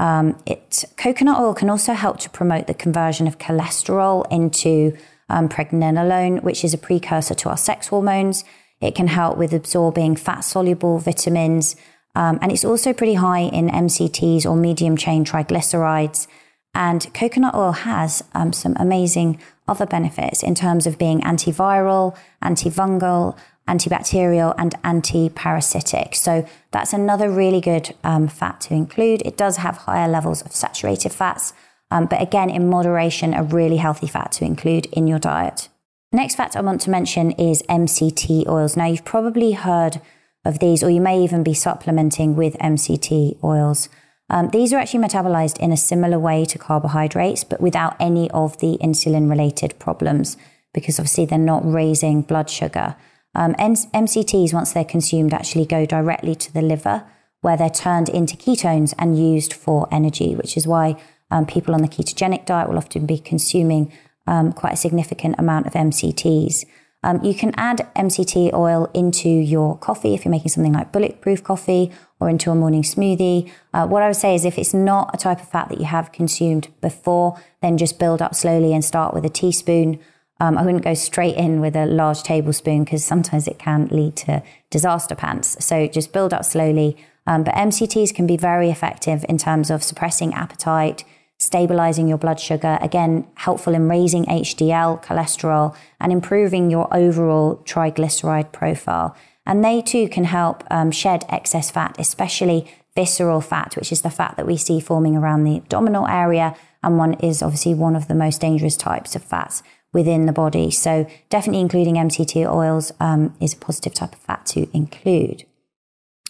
Um, 0.01 0.37
it, 0.44 0.85
coconut 0.97 1.38
oil 1.38 1.55
can 1.55 1.70
also 1.70 1.92
help 1.92 2.18
to 2.20 2.31
promote 2.31 2.66
the 2.66 2.75
conversion 2.75 3.29
of 3.29 3.38
cholesterol 3.38 4.27
into 4.29 4.97
um, 5.29 5.49
pregnenolone, 5.49 6.42
which 6.42 6.64
is 6.64 6.75
a 6.75 6.79
precursor 6.79 7.35
to 7.35 7.49
our 7.49 7.57
sex 7.57 7.88
hormones. 7.88 8.44
It 8.85 8.94
can 8.94 9.09
help 9.09 9.38
with 9.38 9.53
absorbing 9.53 10.16
fat 10.16 10.40
soluble 10.40 10.99
vitamins. 10.99 11.77
Um, 12.14 12.38
and 12.42 12.53
it's 12.53 12.64
also 12.64 12.92
pretty 12.92 13.14
high 13.14 13.40
in 13.40 13.68
MCTs 13.68 14.47
or 14.47 14.57
medium 14.57 14.97
chain 14.97 15.25
triglycerides. 15.25 16.27
And 16.75 17.12
coconut 17.14 17.55
oil 17.55 17.73
has 17.73 18.23
um, 18.35 18.53
some 18.53 18.77
amazing 18.79 19.40
other 19.66 19.87
benefits 19.87 20.42
in 20.42 20.55
terms 20.55 20.87
of 20.87 20.99
being 20.99 21.20
antiviral, 21.20 22.16
antifungal, 22.42 23.37
antibacterial, 23.68 24.55
and 24.59 24.75
antiparasitic. 24.83 26.14
So 26.14 26.47
that's 26.70 26.92
another 26.92 27.31
really 27.31 27.61
good 27.61 27.94
um, 28.05 28.29
fat 28.29 28.61
to 28.62 28.75
include. 28.75 29.23
It 29.25 29.37
does 29.37 29.59
have 29.59 29.79
higher 29.79 30.09
levels 30.09 30.42
of 30.42 30.53
saturated 30.53 31.12
fats, 31.12 31.55
um, 31.90 32.07
but 32.07 32.20
again, 32.20 32.51
in 32.51 32.68
moderation, 32.68 33.35
a 33.35 33.42
really 33.42 33.77
healthy 33.77 34.07
fat 34.07 34.33
to 34.33 34.44
include 34.44 34.87
in 34.87 35.07
your 35.07 35.18
diet. 35.18 35.68
Next 36.14 36.37
fact 36.37 36.57
I 36.57 36.61
want 36.61 36.81
to 36.83 36.90
mention 36.90 37.33
is 37.33 37.62
MCT 37.68 38.46
oils. 38.46 38.77
Now, 38.77 38.87
you've 38.87 39.05
probably 39.05 39.53
heard 39.53 40.00
of 40.44 40.59
these, 40.59 40.83
or 40.83 40.90
you 40.90 41.00
may 41.00 41.22
even 41.22 41.42
be 41.42 41.55
supplementing 41.55 42.37
with 42.37 42.59
MCT 42.59 43.42
oils. 43.42 43.88
Um, 44.31 44.48
these 44.50 44.72
are 44.72 44.79
actually 44.79 45.05
metabolized 45.05 45.59
in 45.59 45.72
a 45.72 45.77
similar 45.77 46.18
way 46.18 46.44
to 46.46 46.59
carbohydrates, 46.59 47.44
but 47.44 47.61
without 47.61 47.96
any 48.00 48.31
of 48.31 48.59
the 48.59 48.79
insulin 48.83 49.29
related 49.29 49.79
problems, 49.79 50.37
because 50.72 50.98
obviously 50.98 51.27
they're 51.27 51.38
not 51.38 51.62
raising 51.64 52.22
blood 52.22 52.48
sugar. 52.48 52.96
Um, 53.35 53.55
MCTs, 53.55 54.55
once 54.55 54.72
they're 54.72 54.85
consumed, 54.85 55.35
actually 55.35 55.66
go 55.66 55.85
directly 55.85 56.35
to 56.37 56.53
the 56.53 56.62
liver, 56.62 57.05
where 57.40 57.57
they're 57.57 57.68
turned 57.68 58.09
into 58.09 58.37
ketones 58.37 58.94
and 58.98 59.18
used 59.18 59.53
for 59.53 59.88
energy, 59.92 60.35
which 60.35 60.57
is 60.57 60.66
why 60.66 60.96
Um, 61.31 61.46
people 61.46 61.74
on 61.74 61.83
the 61.83 61.88
ketogenic 61.88 62.46
diet 62.46 62.68
will 62.68 62.79
often 62.79 63.07
be 63.07 63.18
consuming 63.18 63.92
um, 64.26 64.52
quite 64.52 64.74
a 64.74 64.76
significant 64.76 65.37
amount 65.38 65.66
of 65.66 65.72
MCTs. 65.72 66.64
Um, 67.04 67.22
you 67.22 67.34
can 67.34 67.52
add 67.56 67.87
MCT 67.94 68.54
oil 68.54 68.90
into 68.94 69.28
your 69.28 69.76
coffee 69.76 70.14
if 70.14 70.24
you're 70.24 70.30
making 70.30 70.48
something 70.48 70.72
like 70.72 70.90
bulletproof 70.90 71.44
coffee 71.44 71.92
or 72.18 72.30
into 72.30 72.50
a 72.50 72.54
morning 72.54 72.82
smoothie. 72.82 73.50
Uh, 73.74 73.87
what 73.87 74.02
I 74.02 74.06
would 74.06 74.16
say 74.16 74.34
is 74.34 74.46
if 74.46 74.58
it's 74.58 74.72
not 74.72 75.10
a 75.12 75.18
type 75.18 75.40
of 75.40 75.48
fat 75.48 75.68
that 75.68 75.78
you 75.78 75.84
have 75.84 76.12
consumed 76.12 76.68
before, 76.80 77.38
then 77.60 77.76
just 77.76 77.98
build 77.98 78.22
up 78.22 78.34
slowly 78.34 78.72
and 78.72 78.82
start 78.82 79.12
with 79.12 79.26
a 79.26 79.28
teaspoon. 79.28 79.98
Um, 80.40 80.56
I 80.56 80.62
wouldn't 80.62 80.82
go 80.82 80.94
straight 80.94 81.37
in 81.37 81.60
with 81.60 81.76
a 81.76 81.84
large 81.84 82.22
tablespoon 82.22 82.84
because 82.84 83.04
sometimes 83.04 83.46
it 83.46 83.58
can 83.58 83.88
lead 83.88 84.16
to 84.16 84.42
disaster 84.70 85.14
pants. 85.14 85.62
So 85.62 85.87
just 85.87 86.10
build 86.10 86.32
up 86.32 86.46
slowly. 86.46 86.96
Um, 87.26 87.44
but 87.44 87.54
MCTs 87.54 88.14
can 88.14 88.26
be 88.26 88.38
very 88.38 88.70
effective 88.70 89.24
in 89.28 89.37
terms 89.37 89.70
of 89.70 89.82
suppressing 89.82 90.32
appetite, 90.32 91.04
stabilizing 91.44 92.09
your 92.09 92.18
blood 92.18 92.40
sugar, 92.40 92.78
again, 92.80 93.26
helpful 93.35 93.74
in 93.74 93.88
raising 93.88 94.24
HDL, 94.24 95.02
cholesterol, 95.04 95.76
and 96.00 96.11
improving 96.12 96.70
your 96.70 96.88
overall 96.94 97.57
triglyceride 97.64 98.52
profile. 98.52 99.14
And 99.46 99.64
they 99.64 99.83
too 99.83 100.09
can 100.09 100.24
help 100.24 100.64
um, 100.70 100.90
shed 100.90 101.24
excess 101.28 101.70
fat, 101.70 101.96
especially 101.98 102.66
visceral 102.94 103.40
fat, 103.40 103.76
which 103.76 103.92
is 103.92 104.02
the 104.02 104.11
fat 104.11 104.37
that 104.37 104.46
we 104.46 104.57
see 104.57 104.80
forming 104.80 105.16
around 105.16 105.44
the 105.44 105.59
abdominal 105.59 106.07
area. 106.07 106.57
And 106.83 106.96
one 106.96 107.14
is 107.14 107.42
obviously 107.42 107.74
one 107.74 107.96
of 107.96 108.09
the 108.09 108.14
most 108.14 108.40
dangerous 108.40 108.76
types 108.76 109.14
of 109.14 109.22
fats 109.22 109.62
within 109.92 110.26
the 110.26 110.33
body. 110.33 110.70
So 110.70 111.07
definitely 111.28 111.61
including 111.61 111.94
MCT 111.94 112.50
oils 112.50 112.92
um, 113.00 113.35
is 113.40 113.52
a 113.52 113.57
positive 113.57 113.94
type 113.94 114.14
of 114.14 114.18
fat 114.18 114.46
to 114.46 114.68
include. 114.76 115.44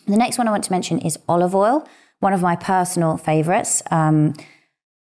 The 0.07 0.17
next 0.17 0.37
one 0.37 0.49
I 0.49 0.51
want 0.51 0.65
to 0.65 0.73
mention 0.73 0.99
is 0.99 1.19
olive 1.29 1.55
oil, 1.55 1.89
one 2.21 2.33
of 2.33 2.43
my 2.43 2.57
personal 2.57 3.17
favorites. 3.17 3.83
Um, 3.91 4.35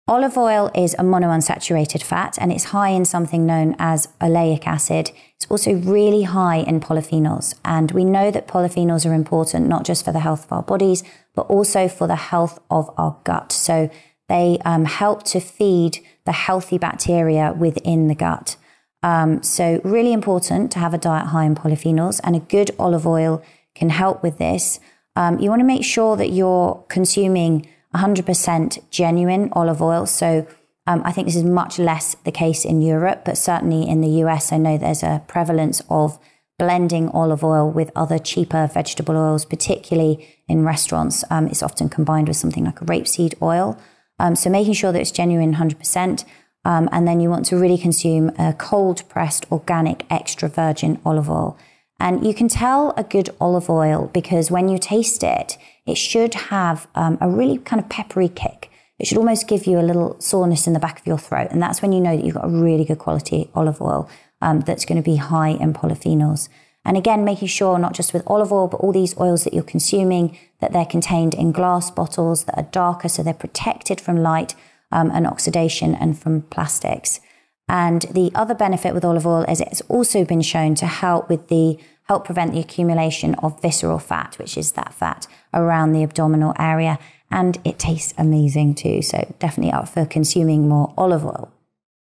Olive 0.08 0.38
oil 0.38 0.70
is 0.72 0.94
a 0.94 1.02
monounsaturated 1.02 2.00
fat 2.00 2.38
and 2.40 2.52
it's 2.52 2.64
high 2.64 2.90
in 2.90 3.04
something 3.04 3.44
known 3.44 3.74
as 3.80 4.06
oleic 4.20 4.64
acid. 4.64 5.10
It's 5.34 5.50
also 5.50 5.72
really 5.72 6.22
high 6.22 6.58
in 6.58 6.78
polyphenols. 6.78 7.58
And 7.64 7.90
we 7.90 8.04
know 8.04 8.30
that 8.30 8.46
polyphenols 8.46 9.04
are 9.04 9.12
important 9.12 9.66
not 9.66 9.84
just 9.84 10.04
for 10.04 10.12
the 10.12 10.20
health 10.20 10.44
of 10.44 10.52
our 10.52 10.62
bodies, 10.62 11.02
but 11.34 11.48
also 11.48 11.88
for 11.88 12.06
the 12.06 12.14
health 12.14 12.60
of 12.70 12.88
our 12.96 13.18
gut. 13.24 13.50
So 13.50 13.90
they 14.28 14.58
um, 14.64 14.84
help 14.84 15.24
to 15.24 15.40
feed 15.40 15.98
the 16.24 16.30
healthy 16.30 16.78
bacteria 16.78 17.52
within 17.52 18.06
the 18.06 18.14
gut. 18.14 18.56
Um, 19.02 19.42
so, 19.42 19.80
really 19.84 20.12
important 20.12 20.72
to 20.72 20.78
have 20.78 20.94
a 20.94 20.98
diet 20.98 21.28
high 21.28 21.44
in 21.44 21.54
polyphenols, 21.54 22.20
and 22.24 22.34
a 22.34 22.40
good 22.40 22.72
olive 22.78 23.06
oil 23.06 23.40
can 23.74 23.90
help 23.90 24.22
with 24.22 24.38
this. 24.38 24.80
Um, 25.14 25.38
you 25.38 25.48
want 25.48 25.60
to 25.60 25.66
make 25.66 25.84
sure 25.84 26.16
that 26.16 26.30
you're 26.30 26.84
consuming 26.88 27.68
100% 27.96 28.90
genuine 28.90 29.48
olive 29.52 29.82
oil. 29.82 30.06
So 30.06 30.46
um, 30.86 31.02
I 31.04 31.12
think 31.12 31.26
this 31.26 31.36
is 31.36 31.44
much 31.44 31.78
less 31.78 32.14
the 32.24 32.32
case 32.32 32.64
in 32.64 32.80
Europe, 32.82 33.22
but 33.24 33.36
certainly 33.36 33.88
in 33.88 34.00
the 34.00 34.22
US, 34.24 34.52
I 34.52 34.58
know 34.58 34.78
there's 34.78 35.02
a 35.02 35.22
prevalence 35.26 35.82
of 35.90 36.18
blending 36.58 37.08
olive 37.10 37.44
oil 37.44 37.70
with 37.70 37.90
other 37.94 38.18
cheaper 38.18 38.66
vegetable 38.66 39.16
oils, 39.16 39.44
particularly 39.44 40.26
in 40.48 40.64
restaurants. 40.64 41.24
Um, 41.30 41.48
it's 41.48 41.62
often 41.62 41.88
combined 41.88 42.28
with 42.28 42.36
something 42.36 42.64
like 42.64 42.80
a 42.80 42.84
rapeseed 42.84 43.34
oil. 43.42 43.78
Um, 44.18 44.36
so 44.36 44.48
making 44.48 44.74
sure 44.74 44.92
that 44.92 45.00
it's 45.00 45.10
genuine 45.10 45.54
100%. 45.54 46.24
Um, 46.64 46.88
and 46.90 47.06
then 47.06 47.20
you 47.20 47.28
want 47.30 47.44
to 47.46 47.56
really 47.56 47.78
consume 47.78 48.30
a 48.38 48.52
cold 48.52 49.08
pressed 49.08 49.46
organic 49.52 50.04
extra 50.10 50.48
virgin 50.48 51.00
olive 51.04 51.30
oil. 51.30 51.58
And 52.00 52.26
you 52.26 52.34
can 52.34 52.48
tell 52.48 52.92
a 52.96 53.04
good 53.04 53.30
olive 53.40 53.70
oil 53.70 54.10
because 54.12 54.50
when 54.50 54.68
you 54.68 54.78
taste 54.78 55.22
it, 55.22 55.56
it 55.86 55.96
should 55.96 56.34
have 56.34 56.88
um, 56.94 57.16
a 57.20 57.28
really 57.28 57.58
kind 57.58 57.82
of 57.82 57.88
peppery 57.88 58.28
kick. 58.28 58.70
It 58.98 59.06
should 59.06 59.18
almost 59.18 59.46
give 59.46 59.66
you 59.66 59.78
a 59.78 59.82
little 59.82 60.18
soreness 60.20 60.66
in 60.66 60.72
the 60.72 60.80
back 60.80 61.00
of 61.00 61.06
your 61.06 61.18
throat. 61.18 61.48
And 61.50 61.62
that's 61.62 61.82
when 61.82 61.92
you 61.92 62.00
know 62.00 62.16
that 62.16 62.24
you've 62.24 62.34
got 62.34 62.46
a 62.46 62.48
really 62.48 62.84
good 62.84 62.98
quality 62.98 63.50
olive 63.54 63.80
oil 63.80 64.08
um, 64.40 64.60
that's 64.60 64.84
going 64.84 65.02
to 65.02 65.08
be 65.10 65.16
high 65.16 65.50
in 65.50 65.74
polyphenols. 65.74 66.48
And 66.84 66.96
again, 66.96 67.24
making 67.24 67.48
sure 67.48 67.78
not 67.78 67.94
just 67.94 68.14
with 68.14 68.22
olive 68.26 68.52
oil, 68.52 68.68
but 68.68 68.78
all 68.78 68.92
these 68.92 69.18
oils 69.18 69.44
that 69.44 69.52
you're 69.52 69.64
consuming, 69.64 70.38
that 70.60 70.72
they're 70.72 70.86
contained 70.86 71.34
in 71.34 71.52
glass 71.52 71.90
bottles 71.90 72.44
that 72.44 72.56
are 72.56 72.68
darker, 72.70 73.08
so 73.08 73.22
they're 73.22 73.34
protected 73.34 74.00
from 74.00 74.16
light 74.16 74.54
um, 74.92 75.10
and 75.12 75.26
oxidation 75.26 75.94
and 75.94 76.18
from 76.18 76.42
plastics. 76.42 77.20
And 77.68 78.02
the 78.02 78.30
other 78.34 78.54
benefit 78.54 78.94
with 78.94 79.04
olive 79.04 79.26
oil 79.26 79.44
is 79.48 79.60
it's 79.60 79.80
also 79.82 80.24
been 80.24 80.42
shown 80.42 80.76
to 80.76 80.86
help 80.86 81.28
with 81.28 81.48
the 81.48 81.78
help 82.06 82.24
prevent 82.24 82.52
the 82.52 82.60
accumulation 82.60 83.34
of 83.36 83.60
visceral 83.60 83.98
fat, 83.98 84.36
which 84.38 84.56
is 84.56 84.72
that 84.72 84.94
fat 84.94 85.26
around 85.52 85.92
the 85.92 86.02
abdominal 86.02 86.54
area. 86.58 86.98
And 87.30 87.58
it 87.64 87.78
tastes 87.78 88.14
amazing 88.16 88.76
too. 88.76 89.02
So 89.02 89.34
definitely 89.38 89.72
up 89.72 89.88
for 89.88 90.06
consuming 90.06 90.68
more 90.68 90.94
olive 90.96 91.24
oil. 91.24 91.52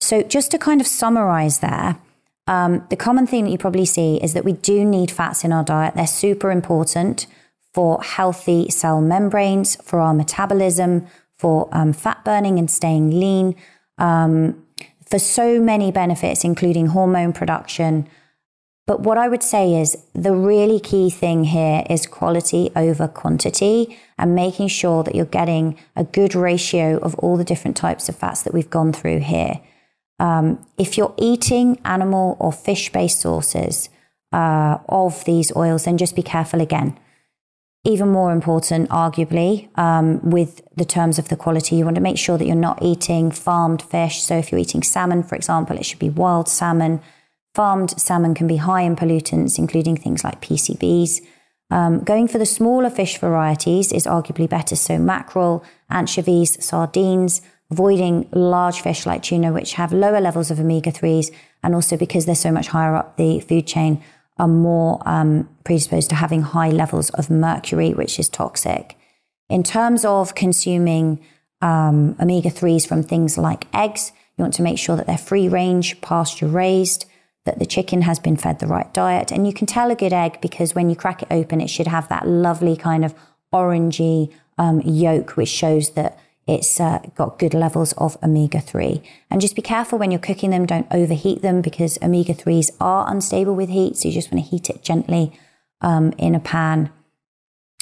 So 0.01 0.23
just 0.23 0.51
to 0.53 0.59
kind 0.59 0.81
of 0.81 0.87
summarize 0.87 1.59
there, 1.59 1.99
um, 2.47 2.87
the 2.89 2.97
common 2.97 3.27
theme 3.27 3.45
that 3.45 3.51
you 3.51 3.59
probably 3.59 3.85
see 3.85 4.17
is 4.17 4.33
that 4.33 4.45
we 4.45 4.55
do 4.55 4.85
need 4.85 5.11
fats 5.11 5.45
in 5.45 5.53
our 5.53 5.63
diet. 5.63 5.95
They're 5.95 6.07
super 6.07 6.51
important 6.51 7.27
for 7.75 8.03
healthy 8.03 8.71
cell 8.71 9.01
membranes, 9.01 9.77
for 9.77 10.01
our 10.01 10.15
metabolism, 10.15 11.07
for 11.37 11.69
um, 11.73 11.93
fat 11.93 12.25
burning 12.25 12.59
and 12.59 12.71
staying 12.71 13.21
lean. 13.21 13.55
Um, 13.99 14.67
for 15.11 15.19
so 15.19 15.61
many 15.61 15.91
benefits, 15.91 16.45
including 16.45 16.87
hormone 16.87 17.33
production. 17.33 18.09
But 18.91 19.03
what 19.03 19.19
I 19.19 19.29
would 19.29 19.45
say 19.45 19.81
is 19.81 19.97
the 20.15 20.35
really 20.35 20.81
key 20.81 21.11
thing 21.11 21.45
here 21.45 21.85
is 21.89 22.09
quality 22.09 22.73
over 22.75 23.07
quantity 23.07 23.97
and 24.19 24.35
making 24.35 24.67
sure 24.67 25.05
that 25.05 25.15
you're 25.15 25.27
getting 25.27 25.79
a 25.95 26.03
good 26.03 26.35
ratio 26.35 26.99
of 26.99 27.15
all 27.21 27.37
the 27.37 27.45
different 27.45 27.77
types 27.77 28.09
of 28.09 28.17
fats 28.17 28.43
that 28.43 28.53
we've 28.53 28.69
gone 28.69 28.93
through 28.93 29.21
here. 29.21 29.61
Um, 30.19 30.67
if 30.77 30.99
you're 30.99 31.15
eating 31.19 31.79
animal 31.85 32.37
or 32.41 32.53
fish 32.53 32.91
based 32.91 33.21
sources 33.21 33.91
uh, 34.33 34.79
of 34.89 35.25
these 35.25 35.55
oils, 35.55 35.85
then 35.85 35.97
just 35.97 36.17
be 36.17 36.23
careful 36.25 36.61
again 36.61 36.99
even 37.85 38.11
more 38.11 38.31
important, 38.31 38.91
arguably, 38.91 39.67
um, 39.79 40.21
with 40.29 40.61
the 40.77 40.85
terms 40.85 41.19
of 41.19 41.29
the 41.29 41.37
quality. 41.37 41.77
You 41.77 41.85
want 41.85 41.95
to 41.95 42.03
make 42.03 42.19
sure 42.19 42.37
that 42.37 42.45
you're 42.45 42.55
not 42.55 42.83
eating 42.83 43.31
farmed 43.31 43.81
fish. 43.81 44.21
So, 44.21 44.37
if 44.37 44.53
you're 44.53 44.59
eating 44.59 44.83
salmon, 44.83 45.23
for 45.23 45.35
example, 45.35 45.79
it 45.79 45.87
should 45.87 45.99
be 45.99 46.11
wild 46.11 46.47
salmon. 46.47 47.01
Farmed 47.55 47.99
salmon 48.01 48.35
can 48.35 48.47
be 48.47 48.57
high 48.57 48.83
in 48.83 48.97
pollutants, 48.97 49.59
including 49.59 49.97
things 49.97 50.23
like 50.23 50.41
PCBs. 50.41 51.21
Um, 51.71 52.01
going 52.01 52.29
for 52.29 52.39
the 52.39 52.47
smaller 52.47 52.91
fish 52.91 53.19
varieties 53.19 53.93
is 53.93 54.07
arguably 54.07 54.49
better. 54.49 54.77
So, 54.77 54.99
mackerel, 54.99 55.65
anchovies, 55.89 56.65
sardines, 56.65 57.43
avoiding 57.71 58.29
large 58.33 58.81
fish 58.81 59.07
like 59.07 59.23
tuna, 59.23 59.53
which 59.53 59.75
have 59.75 59.93
lower 59.93 60.21
levels 60.21 60.51
of 60.51 60.59
omega 60.59 60.91
3s, 60.91 61.33
and 61.63 61.75
also 61.75 61.97
because 61.97 62.27
they're 62.27 62.35
so 62.35 62.53
much 62.53 62.69
higher 62.69 62.95
up 62.97 63.17
the 63.17 63.41
food 63.41 63.67
chain 63.67 64.03
are 64.39 64.49
more 64.49 65.03
um, 65.07 65.49
predisposed 65.65 66.09
to 66.09 66.17
having 66.17 66.43
high 66.43 66.71
levels 66.71 67.11
of 67.11 67.31
mercury, 67.31 67.93
which 67.93 68.19
is 68.19 68.29
toxic. 68.29 68.97
In 69.49 69.63
terms 69.63 70.05
of 70.05 70.35
consuming 70.35 71.21
um, 71.61 72.17
omega 72.19 72.49
3s 72.49 72.87
from 72.89 73.03
things 73.03 73.37
like 73.37 73.67
eggs, 73.75 74.13
you 74.37 74.43
want 74.43 74.55
to 74.55 74.63
make 74.63 74.79
sure 74.79 74.97
that 74.97 75.07
they're 75.07 75.19
free 75.19 75.49
range, 75.49 76.01
pasture 76.01 76.47
raised, 76.47 77.05
that 77.45 77.59
the 77.59 77.67
chicken 77.67 78.03
has 78.03 78.19
been 78.19 78.37
fed 78.37 78.59
the 78.59 78.67
right 78.67 78.93
diet. 78.93 79.31
And 79.31 79.47
you 79.47 79.53
can 79.53 79.67
tell 79.67 79.91
a 79.91 79.95
good 79.95 80.13
egg 80.13 80.41
because 80.41 80.75
when 80.75 80.91
you 80.91 80.97
crack 80.97 81.23
it 81.23 81.29
open, 81.31 81.61
it 81.61 81.71
should 81.71 81.87
have 81.87 82.09
that 82.09 82.29
lovely 82.29 82.77
kind 82.77 83.05
of 83.05 83.15
orangey 83.53 84.33
um, 84.59 84.81
yolk, 84.83 85.37
which 85.37 85.49
shows 85.49 85.91
that 85.91 86.19
it's 86.47 86.81
uh, 86.81 86.99
got 87.15 87.39
good 87.39 87.55
levels 87.55 87.93
of 87.93 88.19
omega 88.23 88.61
3. 88.61 89.03
And 89.31 89.41
just 89.41 89.57
be 89.57 89.63
careful 89.63 89.99
when 89.99 90.11
you're 90.11 90.21
cooking 90.21 90.51
them, 90.51 90.67
don't 90.67 90.87
overheat 90.91 91.43
them 91.43 91.63
because 91.63 91.99
omega 92.03 92.35
3s 92.35 92.71
are 92.81 93.11
unstable 93.11 93.55
with 93.55 93.69
heat. 93.69 93.97
So 93.97 94.09
you 94.09 94.15
just 94.15 94.33
want 94.33 94.45
to 94.45 94.51
heat 94.51 94.69
it 94.69 94.83
gently 94.83 95.33
um, 95.81 96.13
in 96.19 96.35
a 96.35 96.41
pan 96.41 96.91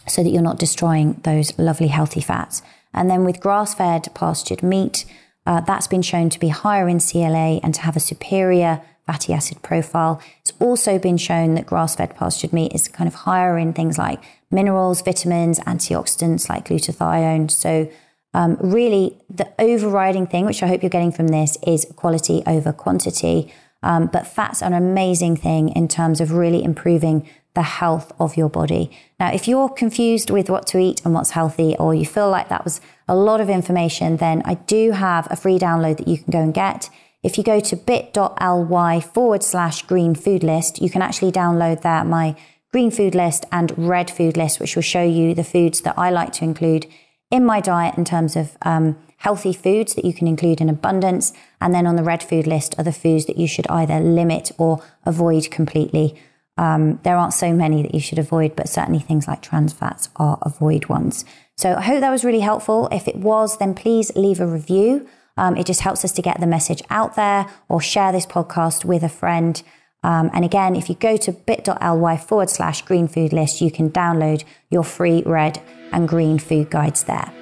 so 0.07 0.23
that 0.23 0.31
you're 0.31 0.43
not 0.43 0.59
destroying 0.59 1.15
those 1.25 1.59
lovely 1.59 1.89
healthy 1.89 2.21
fats. 2.21 2.63
And 2.95 3.11
then 3.11 3.25
with 3.25 3.41
grass 3.41 3.75
fed 3.75 4.09
pastured 4.15 4.63
meat, 4.63 5.05
uh, 5.49 5.63
that's 5.63 5.87
been 5.87 6.03
shown 6.03 6.29
to 6.29 6.39
be 6.39 6.49
higher 6.49 6.91
in 6.91 7.01
CLA 7.01 7.59
and 7.63 7.75
to 7.75 7.81
have 7.81 7.97
a 7.97 8.01
superior 8.01 8.83
fatty 9.07 9.33
acid 9.33 9.63
profile. 9.63 10.21
It's 10.43 10.53
also 10.61 10.99
been 10.99 11.17
shown 11.17 11.55
that 11.55 11.65
grass 11.65 11.97
fed 11.97 12.15
pastured 12.15 12.53
meat 12.53 12.75
is 12.75 12.87
kind 12.87 13.09
of 13.09 13.15
higher 13.15 13.57
in 13.57 13.73
things 13.73 13.97
like 13.97 14.23
minerals, 14.51 15.01
vitamins, 15.01 15.59
antioxidants 15.61 16.51
like 16.51 16.67
glutathione. 16.67 17.51
So 17.51 17.91
um, 18.35 18.59
really, 18.61 19.17
the 19.31 19.51
overriding 19.59 20.27
thing, 20.27 20.45
which 20.45 20.63
I 20.63 20.67
hope 20.67 20.83
you're 20.83 20.91
getting 20.91 21.13
from 21.13 21.29
this, 21.29 21.57
is 21.67 21.87
quality 21.97 22.43
over 22.47 22.71
quantity. 22.71 23.51
Um, 23.83 24.09
but 24.13 24.27
fats 24.27 24.61
are 24.61 24.67
an 24.67 24.75
amazing 24.75 25.37
thing 25.37 25.71
in 25.71 25.89
terms 25.89 26.21
of 26.21 26.33
really 26.33 26.63
improving 26.63 27.27
the 27.59 27.63
health 27.81 28.13
of 28.21 28.37
your 28.37 28.49
body. 28.49 28.89
Now, 29.19 29.33
if 29.39 29.49
you're 29.49 29.69
confused 29.69 30.31
with 30.31 30.49
what 30.49 30.65
to 30.69 30.79
eat 30.79 31.03
and 31.05 31.13
what's 31.13 31.33
healthy, 31.33 31.75
or 31.77 31.93
you 31.93 32.07
feel 32.07 32.31
like 32.31 32.49
that 32.51 32.63
was 32.63 32.81
a 33.09 33.17
lot 33.17 33.41
of 33.41 33.51
information, 33.51 34.19
then 34.19 34.43
I 34.45 34.55
do 34.77 34.93
have 34.93 35.27
a 35.29 35.35
free 35.35 35.59
download 35.59 35.97
that 35.97 36.07
you 36.07 36.19
can 36.19 36.31
go 36.31 36.41
and 36.41 36.55
get. 36.55 36.89
If 37.25 37.37
you 37.37 37.43
go 37.43 37.59
to 37.59 37.75
bit.ly 37.75 39.01
forward 39.01 39.43
slash 39.43 39.83
green 39.83 40.15
food 40.15 40.45
list, 40.45 40.81
you 40.81 40.89
can 40.89 41.03
actually 41.03 41.33
download 41.33 41.83
that, 41.83 42.07
my 42.07 42.37
green 42.71 42.93
food 42.93 43.17
list 43.17 43.45
and 43.51 43.77
red 43.77 44.09
food 44.09 44.37
list, 44.37 44.61
which 44.61 44.77
will 44.77 44.91
show 44.95 45.03
you 45.03 45.35
the 45.35 45.43
foods 45.43 45.81
that 45.81 45.99
I 45.99 46.11
like 46.11 46.33
to 46.35 46.45
include 46.45 46.87
in 47.29 47.45
my 47.45 47.61
diet 47.61 47.99
in 47.99 48.05
terms 48.05 48.37
of 48.37 48.57
um, 48.63 48.97
healthy 49.17 49.53
foods 49.53 49.97
that 49.97 50.05
you 50.05 50.15
can 50.15 50.29
include 50.29 50.61
in 50.61 50.69
abundance. 50.69 51.33
And 51.61 51.75
then 51.75 51.89
on 51.89 51.97
the 51.97 52.05
red 52.13 52.23
food 52.23 52.47
list 52.47 52.77
are 52.79 52.85
the 52.85 52.93
foods 52.93 53.27
that 53.27 53.37
you 53.37 53.49
should 53.49 53.67
either 53.67 53.99
limit 53.99 54.53
or 54.59 54.81
avoid 55.05 55.51
completely. 55.51 56.15
Um, 56.59 56.99
there 57.05 57.17
aren't 57.17 57.33
so 57.33 57.53
many 57.53 57.83
that 57.83 57.95
you 57.95 58.01
should 58.01 58.19
avoid, 58.19 58.57
but 58.57 58.69
certainly 58.69 58.99
things 58.99 59.29
like 59.29 59.41
trans 59.41 59.73
fats 59.73 60.11
are 60.17 60.39
avoid 60.43 60.89
ones. 60.89 61.25
So 61.57 61.75
I 61.75 61.81
hope 61.83 62.01
that 62.01 62.11
was 62.11 62.25
really 62.25 62.41
helpful. 62.41 62.89
If 62.93 63.09
it 63.09 63.17
was, 63.17 63.59
then 63.59 63.75
please 63.75 64.15
leave 64.17 64.41
a 64.41 64.47
review. 64.47 65.09
Um, 65.37 65.57
it 65.57 65.67
just 65.67 65.81
helps 65.81 66.05
us 66.05 66.13
to 66.13 66.23
get 66.23 66.41
the 66.41 66.47
message 66.47 66.83
out 66.91 67.15
there 67.15 67.47
or 67.69 67.81
share 67.81 68.11
this 68.11 68.27
podcast 68.27 68.85
with 68.85 69.05
a 69.05 69.09
friend. 69.09 69.63
Um, 70.03 70.31
and 70.33 70.45
again, 70.45 70.75
if 70.75 70.89
you 70.89 70.97
go 70.97 71.17
to 71.17 71.33
bit.ly 71.33 72.17
forward 72.17 72.51
slash 72.51 72.83
green 72.83 73.07
food 73.07 73.33
list, 73.33 73.61
you 73.61 73.71
can 73.71 73.91
download 73.91 74.43
your 74.69 74.83
free 74.83 75.23
red 75.25 75.61
and 75.93 76.09
green 76.09 76.39
food 76.41 76.71
guides 76.71 77.05
there. 77.05 77.33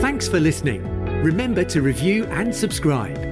Thanks 0.00 0.28
for 0.28 0.38
listening. 0.38 0.82
Remember 1.22 1.64
to 1.64 1.80
review 1.80 2.24
and 2.26 2.54
subscribe. 2.54 3.31